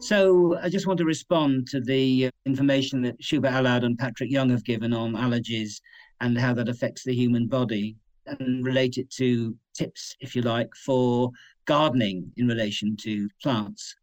So 0.00 0.56
I 0.62 0.68
just 0.68 0.86
want 0.86 0.98
to 0.98 1.04
respond 1.04 1.66
to 1.68 1.80
the 1.80 2.26
uh, 2.26 2.30
information 2.46 3.02
that 3.02 3.20
Shubha 3.20 3.50
Allard 3.50 3.82
and 3.82 3.98
Patrick 3.98 4.30
Yong 4.30 4.50
have 4.50 4.64
given 4.64 4.92
on 4.92 5.14
allergies 5.14 5.80
and 6.20 6.38
how 6.38 6.54
that 6.54 6.68
affects 6.68 7.02
the 7.02 7.14
human 7.14 7.48
body 7.48 7.96
and 8.26 8.64
relate 8.64 8.96
it 8.96 9.10
to 9.10 9.56
tips, 9.74 10.16
if 10.20 10.36
you 10.36 10.42
like, 10.42 10.70
for 10.84 11.30
gardening 11.64 12.30
in 12.36 12.46
relation 12.46 12.96
to 12.98 13.28
plants. 13.42 13.96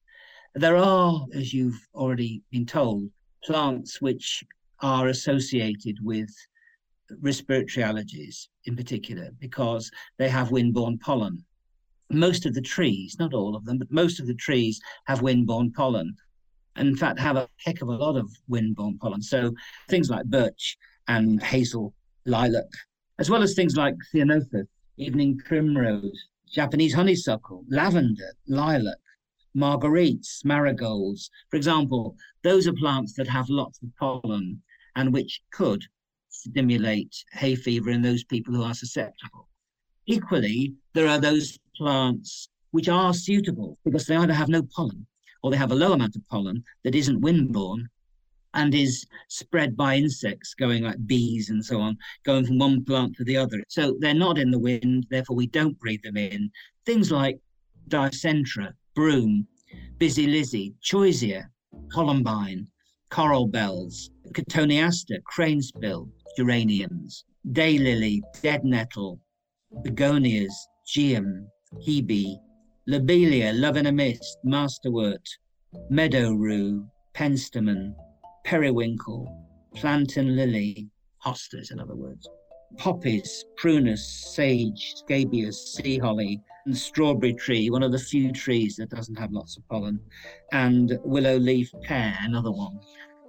There 0.53 0.75
are, 0.75 1.25
as 1.33 1.53
you've 1.53 1.79
already 1.95 2.41
been 2.51 2.65
told, 2.65 3.09
plants 3.43 4.01
which 4.01 4.43
are 4.81 5.07
associated 5.07 5.97
with 6.03 6.29
respiratory 7.21 7.85
allergies 7.85 8.47
in 8.65 8.75
particular 8.75 9.29
because 9.39 9.89
they 10.17 10.27
have 10.27 10.49
windborne 10.49 10.99
pollen. 10.99 11.43
Most 12.11 12.45
of 12.45 12.53
the 12.53 12.61
trees, 12.61 13.17
not 13.19 13.33
all 13.33 13.55
of 13.55 13.65
them, 13.65 13.77
but 13.77 13.91
most 13.91 14.19
of 14.19 14.27
the 14.27 14.35
trees 14.35 14.79
have 15.07 15.21
windborne 15.21 15.73
pollen. 15.73 16.15
And 16.75 16.87
in 16.87 16.95
fact, 16.95 17.19
have 17.19 17.37
a 17.37 17.49
heck 17.63 17.81
of 17.81 17.87
a 17.87 17.95
lot 17.95 18.15
of 18.15 18.29
windborne 18.49 18.99
pollen. 18.99 19.21
So 19.21 19.53
things 19.89 20.09
like 20.09 20.25
birch 20.25 20.77
and 21.07 21.41
hazel, 21.41 21.93
lilac, 22.25 22.67
as 23.19 23.29
well 23.29 23.43
as 23.43 23.53
things 23.53 23.75
like 23.75 23.95
ceanothus, 24.13 24.67
evening 24.97 25.37
primrose, 25.45 26.27
Japanese 26.51 26.93
honeysuckle, 26.93 27.63
lavender, 27.69 28.33
lilac, 28.47 28.97
marguerites, 29.55 30.43
marigolds. 30.43 31.29
For 31.49 31.57
example, 31.57 32.15
those 32.43 32.67
are 32.67 32.73
plants 32.73 33.13
that 33.13 33.27
have 33.27 33.49
lots 33.49 33.81
of 33.81 33.89
pollen 33.97 34.61
and 34.95 35.13
which 35.13 35.41
could 35.51 35.83
stimulate 36.29 37.15
hay 37.31 37.55
fever 37.55 37.89
in 37.89 38.01
those 38.01 38.23
people 38.23 38.53
who 38.53 38.63
are 38.63 38.73
susceptible. 38.73 39.47
Equally, 40.05 40.75
there 40.93 41.07
are 41.07 41.19
those 41.19 41.57
plants 41.77 42.49
which 42.71 42.89
are 42.89 43.13
suitable 43.13 43.77
because 43.85 44.05
they 44.05 44.15
either 44.15 44.33
have 44.33 44.49
no 44.49 44.61
pollen 44.75 45.05
or 45.41 45.51
they 45.51 45.57
have 45.57 45.71
a 45.71 45.75
low 45.75 45.93
amount 45.93 46.15
of 46.15 46.27
pollen 46.27 46.63
that 46.83 46.95
isn't 46.95 47.21
windborne 47.21 47.85
and 48.55 48.73
is 48.73 49.05
spread 49.27 49.75
by 49.77 49.95
insects 49.95 50.53
going 50.53 50.83
like 50.83 51.05
bees 51.05 51.49
and 51.49 51.63
so 51.63 51.79
on, 51.79 51.97
going 52.25 52.45
from 52.45 52.57
one 52.57 52.83
plant 52.83 53.15
to 53.15 53.23
the 53.23 53.37
other. 53.37 53.61
So 53.67 53.95
they're 53.99 54.13
not 54.13 54.37
in 54.37 54.49
the 54.49 54.59
wind, 54.59 55.05
therefore 55.09 55.35
we 55.35 55.47
don't 55.47 55.79
breathe 55.79 56.01
them 56.03 56.17
in. 56.17 56.49
Things 56.85 57.11
like 57.11 57.39
dicentra, 57.89 58.73
broom, 58.95 59.47
busy 59.97 60.27
lizzie, 60.27 60.73
choisya, 60.83 61.43
columbine, 61.91 62.67
coral 63.09 63.47
bells, 63.47 64.09
cotoneaster, 64.31 65.19
cranesbill, 65.31 66.09
geraniums, 66.37 67.25
daylily, 67.51 68.21
dead 68.41 68.63
nettle, 68.63 69.19
begonias, 69.83 70.53
geum, 70.87 71.45
hebe, 71.75 72.37
lobelia, 72.87 73.53
love 73.53 73.77
in 73.77 73.87
a 73.87 73.91
mist, 73.91 74.37
masterwort, 74.45 75.27
meadow 75.89 76.31
rue, 76.33 76.87
penstemon, 77.13 77.95
periwinkle, 78.43 79.27
plantain 79.75 80.35
lily, 80.35 80.89
hostas 81.25 81.71
in 81.71 81.79
other 81.79 81.95
words, 81.95 82.27
poppies, 82.77 83.45
prunus, 83.57 83.99
sage, 84.33 84.93
scabious, 84.97 85.73
sea 85.73 85.97
holly, 85.97 86.41
and 86.65 86.77
strawberry 86.77 87.33
tree, 87.33 87.69
one 87.69 87.83
of 87.83 87.91
the 87.91 87.99
few 87.99 88.31
trees 88.31 88.75
that 88.75 88.89
doesn't 88.89 89.17
have 89.17 89.31
lots 89.31 89.57
of 89.57 89.67
pollen, 89.69 89.99
and 90.51 90.97
willow 91.03 91.37
leaf 91.37 91.71
pear, 91.83 92.15
another 92.21 92.51
one. 92.51 92.79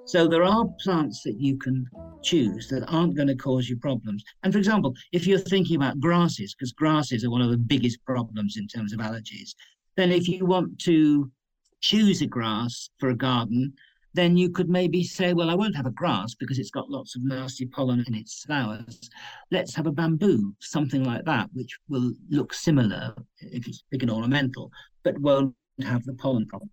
So 0.06 0.28
there 0.28 0.44
are 0.44 0.64
plants 0.80 1.22
that 1.24 1.40
you 1.40 1.58
can 1.58 1.84
choose 2.22 2.68
that 2.68 2.84
aren't 2.86 3.16
going 3.16 3.26
to 3.26 3.34
cause 3.34 3.68
you 3.68 3.76
problems. 3.76 4.22
And 4.44 4.52
for 4.52 4.58
example, 4.58 4.94
if 5.10 5.26
you're 5.26 5.38
thinking 5.40 5.74
about 5.74 5.98
grasses, 5.98 6.54
because 6.54 6.70
grasses 6.70 7.24
are 7.24 7.30
one 7.30 7.42
of 7.42 7.50
the 7.50 7.58
biggest 7.58 8.04
problems 8.04 8.56
in 8.56 8.68
terms 8.68 8.92
of 8.92 9.00
allergies, 9.00 9.56
then 9.96 10.12
if 10.12 10.28
you 10.28 10.46
want 10.46 10.78
to 10.82 11.28
choose 11.80 12.22
a 12.22 12.26
grass 12.26 12.88
for 12.98 13.08
a 13.08 13.16
garden, 13.16 13.72
then 14.14 14.36
you 14.36 14.48
could 14.48 14.70
maybe 14.70 15.02
say, 15.02 15.34
well, 15.34 15.50
I 15.50 15.54
won't 15.54 15.74
have 15.74 15.86
a 15.86 15.90
grass 15.90 16.36
because 16.36 16.60
it's 16.60 16.70
got 16.70 16.88
lots 16.88 17.16
of 17.16 17.24
nasty 17.24 17.66
pollen 17.66 18.04
in 18.06 18.14
its 18.14 18.44
flowers. 18.44 19.10
Let's 19.50 19.74
have 19.74 19.88
a 19.88 19.92
bamboo, 19.92 20.54
something 20.60 21.02
like 21.02 21.24
that, 21.24 21.50
which 21.52 21.76
will 21.88 22.12
look 22.30 22.54
similar 22.54 23.12
if 23.40 23.66
it's 23.66 23.82
big 23.90 24.02
and 24.02 24.12
ornamental, 24.12 24.70
but 25.02 25.18
won't 25.18 25.52
have 25.82 26.04
the 26.04 26.14
pollen 26.14 26.46
problem. 26.46 26.70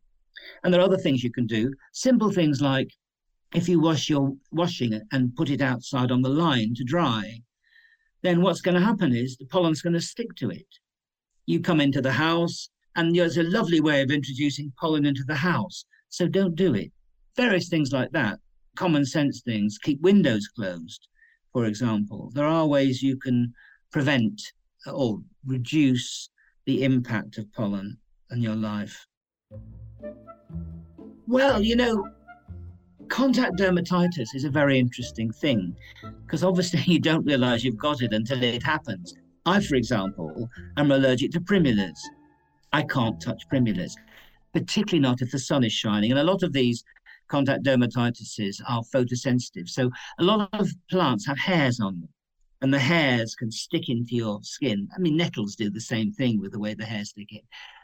And 0.64 0.74
there 0.74 0.82
are 0.82 0.86
other 0.86 0.98
things 0.98 1.24
you 1.24 1.32
can 1.32 1.48
do, 1.48 1.74
simple 1.94 2.32
things 2.32 2.62
like 2.62 2.90
if 3.54 3.70
you 3.70 3.80
wash 3.80 4.10
your 4.10 4.34
washing 4.52 5.00
and 5.12 5.36
put 5.36 5.50
it 5.50 5.62
outside 5.62 6.12
on 6.12 6.22
the 6.22 6.30
line 6.30 6.74
to 6.76 6.84
dry, 6.84 7.40
then 8.22 8.42
what's 8.42 8.62
going 8.62 8.76
to 8.76 8.86
happen 8.86 9.16
is 9.16 9.38
the 9.38 9.46
pollen's 9.46 9.82
going 9.82 9.94
to 9.94 10.02
stick 10.02 10.34
to 10.38 10.50
it. 10.50 10.68
You 11.46 11.60
come 11.60 11.82
into 11.82 12.02
the 12.02 12.12
house, 12.12 12.70
and 12.96 13.16
there's 13.16 13.38
a 13.38 13.44
lovely 13.44 13.82
way 13.82 14.02
of 14.02 14.12
introducing 14.12 14.72
pollen 14.80 15.06
into 15.06 15.24
the 15.26 15.36
house. 15.36 15.86
So 16.10 16.28
don't 16.28 16.56
do 16.56 16.74
it. 16.74 16.92
Various 17.36 17.70
things 17.70 17.92
like 17.92 18.12
that, 18.12 18.40
common 18.76 19.06
sense 19.06 19.42
things. 19.42 19.78
Keep 19.78 20.02
windows 20.02 20.48
closed, 20.48 21.08
for 21.52 21.66
example. 21.66 22.32
There 22.34 22.46
are 22.46 22.66
ways 22.68 23.02
you 23.02 23.18
can 23.18 23.54
prevent 23.92 24.42
or 24.92 25.20
reduce 25.46 26.30
the 26.66 26.84
impact 26.84 27.38
of 27.38 27.52
pollen 27.54 27.98
on 28.32 28.42
your 28.42 28.56
life. 28.56 29.06
Well, 31.28 31.62
you 31.62 31.76
know, 31.76 32.08
contact 33.10 33.58
dermatitis 33.58 34.34
is 34.34 34.44
a 34.44 34.50
very 34.50 34.80
interesting 34.80 35.32
thing 35.32 35.76
because 36.26 36.44
obviously 36.44 36.82
you 36.86 37.00
don't 37.00 37.26
realize 37.26 37.64
you've 37.64 37.78
got 37.78 38.02
it 38.02 38.14
until 38.14 38.42
it 38.44 38.64
happens. 38.64 39.14
I, 39.46 39.60
for 39.60 39.76
example, 39.76 40.50
am 40.78 40.92
allergic 40.92 41.32
to 41.32 41.42
primulas. 41.42 42.00
I 42.72 42.84
can't 42.84 43.22
touch 43.22 43.48
primulas, 43.50 43.96
particularly 44.54 45.02
not 45.02 45.22
if 45.22 45.32
the 45.32 45.40
sun 45.40 45.64
is 45.64 45.74
shining. 45.74 46.12
And 46.12 46.20
a 46.20 46.24
lot 46.24 46.44
of 46.44 46.54
these 46.54 46.84
contact 47.28 47.64
dermatitises 47.64 48.62
are 48.68 48.84
photosensitive. 48.84 49.68
So 49.68 49.90
a 50.20 50.24
lot 50.24 50.50
of 50.54 50.70
plants 50.90 51.26
have 51.28 51.38
hairs 51.38 51.80
on 51.80 52.00
them, 52.00 52.10
and 52.62 52.74
the 52.74 52.80
hairs 52.80 53.36
can 53.36 53.52
stick 53.52 53.90
into 53.90 54.16
your 54.16 54.40
skin. 54.44 54.88
I 54.96 55.00
mean, 55.00 55.18
nettles 55.18 55.56
do 55.56 55.70
the 55.70 55.82
same 55.82 56.12
thing 56.12 56.40
with 56.40 56.52
the 56.52 56.60
way 56.60 56.74
the 56.74 56.86
hairs 56.86 57.10
stick 57.10 57.32
in. 57.32 57.42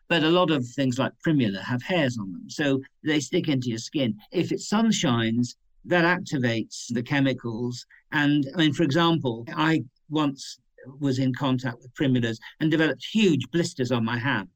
But 0.09 0.23
a 0.23 0.29
lot 0.29 0.49
of 0.49 0.67
things 0.67 0.97
like 0.97 1.13
primula 1.23 1.61
have 1.61 1.83
hairs 1.83 2.17
on 2.17 2.31
them, 2.31 2.49
so 2.49 2.81
they 3.03 3.19
stick 3.19 3.47
into 3.47 3.69
your 3.69 3.77
skin. 3.77 4.17
If 4.31 4.51
it 4.51 4.59
sun 4.59 4.91
shines, 4.91 5.55
that 5.85 6.03
activates 6.03 6.87
the 6.89 7.03
chemicals. 7.03 7.85
And 8.11 8.45
I 8.55 8.57
mean, 8.57 8.73
for 8.73 8.83
example, 8.83 9.45
I 9.55 9.83
once 10.09 10.59
was 10.99 11.19
in 11.19 11.33
contact 11.33 11.77
with 11.81 11.93
primulas 11.93 12.39
and 12.59 12.71
developed 12.71 13.05
huge 13.05 13.49
blisters 13.51 13.91
on 13.91 14.03
my 14.03 14.17
hand. 14.17 14.49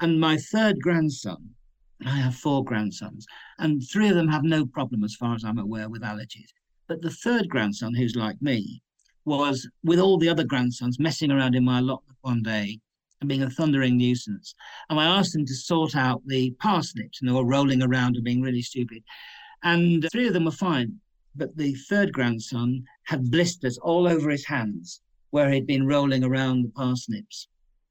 And 0.00 0.18
my 0.18 0.38
third 0.38 0.80
grandson, 0.80 1.50
I 2.06 2.16
have 2.16 2.34
four 2.34 2.64
grandsons, 2.64 3.26
and 3.58 3.82
three 3.86 4.08
of 4.08 4.14
them 4.14 4.28
have 4.28 4.44
no 4.44 4.64
problem, 4.64 5.04
as 5.04 5.14
far 5.14 5.34
as 5.34 5.44
I'm 5.44 5.58
aware, 5.58 5.90
with 5.90 6.02
allergies. 6.02 6.48
But 6.86 7.02
the 7.02 7.10
third 7.10 7.50
grandson, 7.50 7.94
who's 7.94 8.16
like 8.16 8.40
me, 8.40 8.82
was 9.26 9.68
with 9.84 10.00
all 10.00 10.16
the 10.16 10.28
other 10.30 10.44
grandsons 10.44 10.98
messing 10.98 11.30
around 11.30 11.54
in 11.54 11.64
my 11.64 11.80
allotment 11.80 12.18
one 12.22 12.42
day 12.42 12.80
and 13.20 13.28
being 13.28 13.42
a 13.42 13.50
thundering 13.50 13.96
nuisance. 13.96 14.54
And 14.88 14.98
I 14.98 15.04
asked 15.04 15.32
them 15.32 15.46
to 15.46 15.54
sort 15.54 15.96
out 15.96 16.22
the 16.26 16.50
parsnips, 16.58 17.20
and 17.20 17.28
they 17.28 17.34
were 17.34 17.44
rolling 17.44 17.82
around 17.82 18.16
and 18.16 18.24
being 18.24 18.42
really 18.42 18.62
stupid. 18.62 19.02
And 19.62 20.08
three 20.10 20.26
of 20.26 20.32
them 20.32 20.46
were 20.46 20.50
fine, 20.50 20.98
but 21.36 21.56
the 21.56 21.74
third 21.88 22.12
grandson 22.12 22.84
had 23.04 23.30
blisters 23.30 23.78
all 23.78 24.08
over 24.08 24.30
his 24.30 24.46
hands 24.46 25.02
where 25.30 25.50
he'd 25.50 25.66
been 25.66 25.86
rolling 25.86 26.24
around 26.24 26.62
the 26.62 26.70
parsnips 26.70 27.48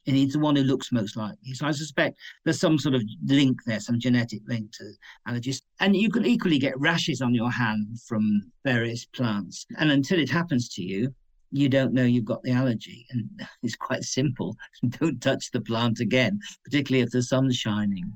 and 0.08 0.18
he's 0.18 0.34
the 0.34 0.40
one 0.40 0.56
who 0.56 0.64
looks 0.64 0.92
most 0.92 1.16
like. 1.16 1.36
So 1.54 1.68
I 1.68 1.72
suspect 1.72 2.18
there's 2.44 2.60
some 2.60 2.80
sort 2.80 2.96
of 2.96 3.04
link 3.26 3.60
there, 3.66 3.80
some 3.80 4.00
genetic 4.00 4.42
link 4.48 4.72
to 4.74 4.92
allergies. 5.28 5.62
And 5.80 5.96
you 5.96 6.10
can 6.10 6.26
equally 6.26 6.58
get 6.58 6.80
rashes 6.80 7.22
on 7.22 7.36
your 7.36 7.52
hand 7.52 8.00
from 8.08 8.52
various 8.66 9.06
plants. 9.06 9.68
And 9.78 9.92
until 9.92 10.20
it 10.20 10.30
happens 10.30 10.68
to 10.70 10.82
you, 10.82 11.14
you 11.52 11.70
don't 11.70 11.94
know 11.94 12.04
you've 12.04 12.26
got 12.26 12.44
the 12.44 12.52
allergy. 12.52 13.06
And 13.12 13.30
it's 13.64 13.76
quite 13.76 14.04
simple. 14.04 14.56
don't 14.90 15.22
touch 15.22 15.52
the 15.52 15.62
plant 15.62 16.00
again, 16.00 16.40
particularly 16.64 17.04
if 17.04 17.12
the 17.12 17.24
sun's 17.24 17.56
shining. 17.56 18.12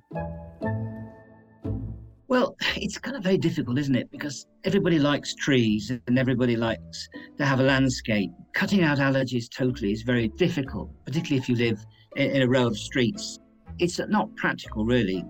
Well, 2.27 2.55
it's 2.75 2.97
kind 2.97 3.15
of 3.15 3.23
very 3.23 3.37
difficult, 3.37 3.77
isn't 3.77 3.95
it? 3.95 4.09
Because 4.11 4.47
everybody 4.63 4.99
likes 4.99 5.35
trees 5.35 5.91
and 6.07 6.17
everybody 6.17 6.55
likes 6.55 7.09
to 7.37 7.45
have 7.45 7.59
a 7.59 7.63
landscape. 7.63 8.31
Cutting 8.53 8.83
out 8.83 8.97
allergies 8.97 9.49
totally 9.49 9.91
is 9.91 10.01
very 10.01 10.29
difficult, 10.29 10.89
particularly 11.05 11.41
if 11.41 11.49
you 11.49 11.55
live 11.55 11.85
in 12.15 12.41
a 12.41 12.47
row 12.47 12.67
of 12.67 12.77
streets. 12.77 13.39
It's 13.79 13.99
not 13.99 14.35
practical, 14.35 14.85
really. 14.85 15.23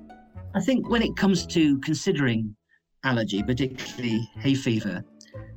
I 0.56 0.62
think 0.62 0.90
when 0.90 1.02
it 1.02 1.16
comes 1.16 1.46
to 1.48 1.80
considering 1.80 2.56
allergy, 3.04 3.42
particularly 3.42 4.30
hay 4.38 4.54
fever, 4.54 5.04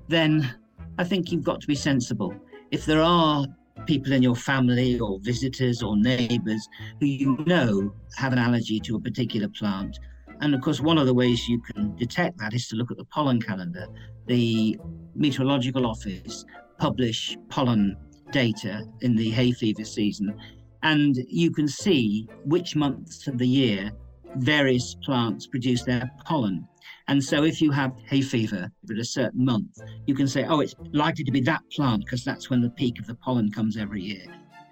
then 0.08 0.54
I 0.98 1.04
think 1.04 1.30
you've 1.30 1.44
got 1.44 1.60
to 1.60 1.66
be 1.66 1.74
sensible. 1.74 2.34
If 2.70 2.86
there 2.86 3.02
are 3.02 3.46
people 3.86 4.12
in 4.12 4.22
your 4.22 4.34
family 4.34 4.98
or 4.98 5.18
visitors 5.20 5.82
or 5.82 5.96
neighbors 5.96 6.68
who 7.00 7.06
you 7.06 7.36
know 7.46 7.92
have 8.16 8.32
an 8.32 8.38
allergy 8.38 8.80
to 8.80 8.96
a 8.96 9.00
particular 9.00 9.48
plant, 9.48 9.98
and 10.40 10.54
of 10.54 10.60
course, 10.60 10.80
one 10.80 10.98
of 10.98 11.06
the 11.06 11.14
ways 11.14 11.48
you 11.48 11.60
can 11.60 11.94
detect 11.96 12.38
that 12.38 12.54
is 12.54 12.68
to 12.68 12.76
look 12.76 12.90
at 12.90 12.96
the 12.96 13.04
pollen 13.04 13.40
calendar. 13.40 13.86
The 14.26 14.78
Meteorological 15.14 15.86
Office 15.86 16.44
publish 16.78 17.36
pollen 17.48 17.96
data 18.32 18.84
in 19.00 19.16
the 19.16 19.30
hay 19.30 19.52
fever 19.52 19.84
season, 19.84 20.36
and 20.82 21.16
you 21.28 21.50
can 21.50 21.68
see 21.68 22.28
which 22.44 22.76
months 22.76 23.26
of 23.28 23.38
the 23.38 23.48
year 23.48 23.92
various 24.36 24.94
plants 25.04 25.46
produce 25.46 25.84
their 25.84 26.10
pollen. 26.24 26.66
And 27.08 27.22
so, 27.22 27.44
if 27.44 27.60
you 27.62 27.70
have 27.70 27.92
hay 28.08 28.20
fever 28.20 28.70
at 28.90 28.96
a 28.96 29.04
certain 29.04 29.44
month, 29.44 29.78
you 30.06 30.14
can 30.14 30.26
say, 30.26 30.44
oh, 30.44 30.60
it's 30.60 30.74
likely 30.92 31.24
to 31.24 31.30
be 31.30 31.40
that 31.42 31.62
plant 31.72 32.04
because 32.04 32.24
that's 32.24 32.50
when 32.50 32.60
the 32.60 32.70
peak 32.70 32.98
of 32.98 33.06
the 33.06 33.14
pollen 33.14 33.50
comes 33.52 33.76
every 33.76 34.02
year. 34.02 34.24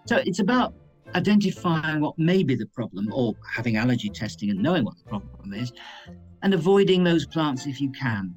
So, 0.07 0.17
it's 0.17 0.41
about 0.41 0.75
identifying 1.15 2.01
what 2.01 2.19
may 2.19 2.43
be 2.43 2.57
the 2.57 2.67
problem 2.67 3.13
or 3.13 3.35
having 3.55 3.77
allergy 3.77 4.09
testing 4.09 4.51
and 4.51 4.61
knowing 4.61 4.85
what 4.85 4.97
the 4.99 5.05
problem 5.05 5.55
is 5.55 5.73
and 6.43 6.53
avoiding 6.55 7.05
those 7.05 7.27
plants 7.27 7.67
if 7.67 7.81
you 7.81 7.91
can. 7.93 8.35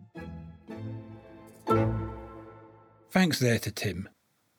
Thanks 3.10 3.40
there 3.40 3.60
to 3.60 3.72
Tim. 3.72 4.10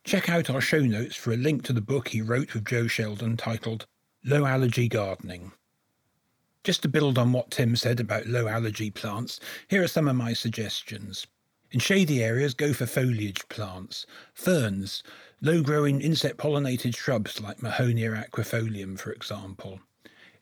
Check 0.05 0.29
out 0.29 0.51
our 0.51 0.61
show 0.61 0.81
notes 0.81 1.17
for 1.17 1.33
a 1.33 1.37
link 1.37 1.65
to 1.65 1.73
the 1.73 1.81
book 1.81 2.09
he 2.09 2.21
wrote 2.21 2.55
with 2.55 2.65
Joe 2.65 2.87
Sheldon 2.87 3.37
titled 3.37 3.87
Low 4.25 4.47
Allergy 4.47 4.89
Gardening. 4.89 5.53
Just 6.65 6.83
to 6.83 6.89
build 6.89 7.19
on 7.19 7.33
what 7.33 7.51
Tim 7.51 7.77
said 7.77 8.01
about 8.01 8.27
low 8.27 8.49
allergy 8.49 8.91
plants, 8.91 9.41
here 9.69 9.83
are 9.83 9.89
some 9.89 10.09
of 10.09 10.17
my 10.17 10.33
suggestions. 10.33 11.27
In 11.71 11.81
shady 11.81 12.23
areas, 12.23 12.55
go 12.55 12.73
for 12.73 12.87
foliage 12.87 13.47
plants, 13.49 14.07
ferns, 14.35 15.03
low 15.41 15.63
growing 15.63 16.01
insect 16.01 16.37
pollinated 16.37 16.97
shrubs 16.97 17.41
like 17.41 17.59
Mahonia 17.59 18.27
aquifolium, 18.29 18.99
for 18.99 19.13
example. 19.13 19.81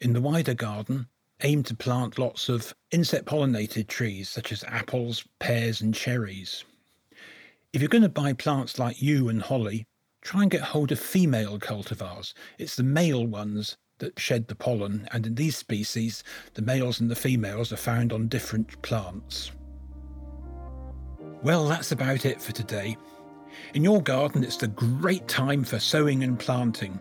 In 0.00 0.12
the 0.12 0.20
wider 0.20 0.55
garden, 0.55 1.09
aim 1.42 1.62
to 1.64 1.74
plant 1.74 2.18
lots 2.18 2.48
of 2.48 2.74
insect 2.92 3.26
pollinated 3.26 3.88
trees 3.88 4.29
such 4.29 4.52
as 4.52 4.64
apples, 4.64 5.24
pears, 5.38 5.81
and 5.81 5.94
cherries. 5.94 6.64
If 7.72 7.83
you're 7.83 7.88
going 7.88 8.02
to 8.02 8.09
buy 8.09 8.33
plants 8.33 8.79
like 8.79 9.02
yew 9.02 9.29
and 9.29 9.42
holly, 9.42 9.87
try 10.22 10.42
and 10.42 10.50
get 10.50 10.62
hold 10.62 10.92
of 10.92 10.98
female 10.98 11.59
cultivars. 11.59 12.33
It's 12.59 12.76
the 12.76 12.83
male 12.83 13.26
ones 13.26 13.76
that 13.99 14.19
shed 14.19 14.49
the 14.49 14.55
pollen, 14.55 15.09
and 15.13 15.27
in 15.27 15.35
these 15.35 15.57
species, 15.57 16.23
the 16.55 16.63
males 16.63 17.01
and 17.01 17.11
the 17.11 17.17
females 17.17 17.73
are 17.73 17.77
found 17.77 18.13
on 18.13 18.29
different 18.29 18.81
plants. 18.83 19.53
Well, 21.43 21.67
that's 21.69 21.93
about 21.93 22.25
it 22.25 22.41
for 22.41 22.53
today. 22.53 22.97
In 23.75 23.85
your 23.85 24.03
garden, 24.03 24.45
it's 24.45 24.57
the 24.57 24.69
great 24.69 25.27
time 25.29 25.65
for 25.65 25.79
sowing 25.79 26.25
and 26.25 26.39
planting. 26.39 26.99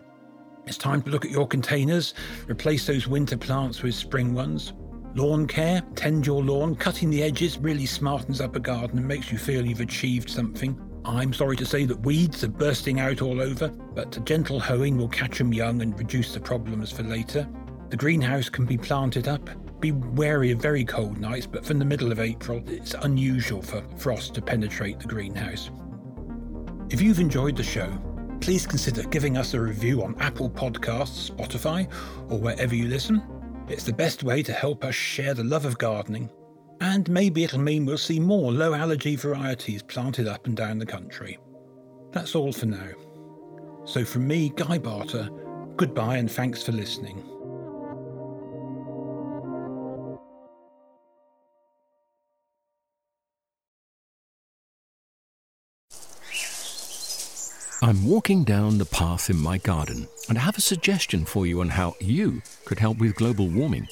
It's 0.66 0.78
time 0.78 1.02
to 1.02 1.10
look 1.10 1.24
at 1.24 1.30
your 1.30 1.46
containers, 1.46 2.14
replace 2.48 2.86
those 2.86 3.06
winter 3.06 3.36
plants 3.36 3.82
with 3.82 3.94
spring 3.94 4.34
ones. 4.34 4.72
Lawn 5.14 5.46
care, 5.46 5.82
tend 5.94 6.26
your 6.26 6.42
lawn, 6.42 6.74
cutting 6.74 7.08
the 7.08 7.22
edges 7.22 7.56
really 7.56 7.86
smartens 7.86 8.40
up 8.42 8.56
a 8.56 8.60
garden 8.60 8.98
and 8.98 9.08
makes 9.08 9.32
you 9.32 9.38
feel 9.38 9.64
you've 9.64 9.80
achieved 9.80 10.28
something. 10.28 10.78
I'm 11.06 11.32
sorry 11.32 11.56
to 11.56 11.66
say 11.66 11.84
that 11.84 12.00
weeds 12.00 12.42
are 12.42 12.48
bursting 12.48 12.98
out 12.98 13.22
all 13.22 13.40
over, 13.40 13.68
but 13.68 14.24
gentle 14.24 14.58
hoeing 14.58 14.98
will 14.98 15.08
catch 15.08 15.38
them 15.38 15.54
young 15.54 15.80
and 15.80 15.96
reduce 15.96 16.34
the 16.34 16.40
problems 16.40 16.90
for 16.90 17.04
later. 17.04 17.48
The 17.90 17.96
greenhouse 17.96 18.48
can 18.48 18.64
be 18.64 18.76
planted 18.76 19.28
up. 19.28 19.48
Be 19.78 19.92
wary 19.92 20.50
of 20.50 20.60
very 20.60 20.84
cold 20.84 21.18
nights, 21.18 21.46
but 21.46 21.64
from 21.64 21.78
the 21.78 21.84
middle 21.84 22.10
of 22.10 22.18
April, 22.18 22.60
it's 22.66 22.94
unusual 22.94 23.62
for 23.62 23.84
frost 23.98 24.34
to 24.34 24.42
penetrate 24.42 24.98
the 24.98 25.06
greenhouse. 25.06 25.70
If 26.90 27.00
you've 27.00 27.20
enjoyed 27.20 27.56
the 27.56 27.62
show, 27.62 27.96
please 28.40 28.66
consider 28.66 29.04
giving 29.04 29.36
us 29.36 29.54
a 29.54 29.60
review 29.60 30.02
on 30.02 30.16
Apple 30.18 30.50
Podcasts, 30.50 31.30
Spotify, 31.30 31.88
or 32.28 32.38
wherever 32.38 32.74
you 32.74 32.88
listen. 32.88 33.22
It's 33.68 33.84
the 33.84 33.92
best 33.92 34.24
way 34.24 34.42
to 34.42 34.52
help 34.52 34.84
us 34.84 34.96
share 34.96 35.34
the 35.34 35.44
love 35.44 35.66
of 35.66 35.78
gardening. 35.78 36.30
And 36.80 37.08
maybe 37.08 37.44
it'll 37.44 37.60
mean 37.60 37.86
we'll 37.86 37.98
see 37.98 38.20
more 38.20 38.52
low 38.52 38.74
allergy 38.74 39.16
varieties 39.16 39.82
planted 39.82 40.26
up 40.28 40.46
and 40.46 40.56
down 40.56 40.78
the 40.78 40.86
country. 40.86 41.38
That's 42.12 42.34
all 42.34 42.52
for 42.52 42.66
now. 42.66 42.90
So 43.84 44.04
from 44.04 44.26
me, 44.26 44.52
Guy 44.54 44.78
Barter, 44.78 45.28
goodbye 45.76 46.16
and 46.16 46.30
thanks 46.30 46.62
for 46.62 46.72
listening. 46.72 47.22
I'm 57.82 58.04
walking 58.04 58.42
down 58.42 58.78
the 58.78 58.86
path 58.86 59.30
in 59.30 59.36
my 59.36 59.58
garden 59.58 60.08
and 60.28 60.38
I 60.38 60.40
have 60.40 60.58
a 60.58 60.62
suggestion 60.62 61.24
for 61.24 61.46
you 61.46 61.60
on 61.60 61.68
how 61.68 61.94
you 62.00 62.42
could 62.64 62.80
help 62.80 62.98
with 62.98 63.14
global 63.14 63.48
warming. 63.48 63.86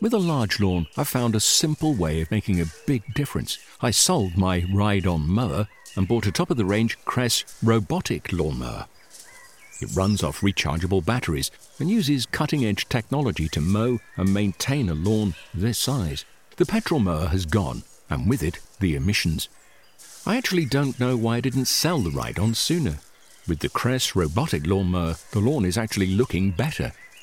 With 0.00 0.14
a 0.14 0.18
large 0.18 0.60
lawn, 0.60 0.86
I 0.96 1.02
found 1.02 1.34
a 1.34 1.40
simple 1.40 1.92
way 1.92 2.20
of 2.20 2.30
making 2.30 2.60
a 2.60 2.72
big 2.86 3.02
difference. 3.14 3.58
I 3.80 3.90
sold 3.90 4.36
my 4.36 4.64
ride 4.72 5.08
on 5.08 5.28
mower 5.28 5.66
and 5.96 6.06
bought 6.06 6.28
a 6.28 6.30
top 6.30 6.50
of 6.50 6.56
the 6.56 6.64
range 6.64 6.96
Kress 7.04 7.44
robotic 7.64 8.32
lawnmower. 8.32 8.86
It 9.80 9.90
runs 9.96 10.22
off 10.22 10.40
rechargeable 10.40 11.04
batteries 11.04 11.50
and 11.80 11.90
uses 11.90 12.26
cutting 12.26 12.64
edge 12.64 12.88
technology 12.88 13.48
to 13.48 13.60
mow 13.60 13.98
and 14.16 14.32
maintain 14.32 14.88
a 14.88 14.94
lawn 14.94 15.34
this 15.52 15.80
size. 15.80 16.24
The 16.58 16.66
petrol 16.66 17.00
mower 17.00 17.26
has 17.26 17.44
gone, 17.44 17.82
and 18.08 18.28
with 18.28 18.44
it, 18.44 18.60
the 18.78 18.94
emissions. 18.94 19.48
I 20.24 20.36
actually 20.36 20.66
don't 20.66 21.00
know 21.00 21.16
why 21.16 21.38
I 21.38 21.40
didn't 21.40 21.64
sell 21.64 21.98
the 21.98 22.10
ride 22.10 22.38
on 22.38 22.54
sooner. 22.54 22.98
With 23.48 23.58
the 23.60 23.68
Kress 23.68 24.14
robotic 24.14 24.64
lawnmower, 24.64 25.16
the 25.32 25.40
lawn 25.40 25.64
is 25.64 25.76
actually 25.76 26.08
looking 26.08 26.52
better. 26.52 26.92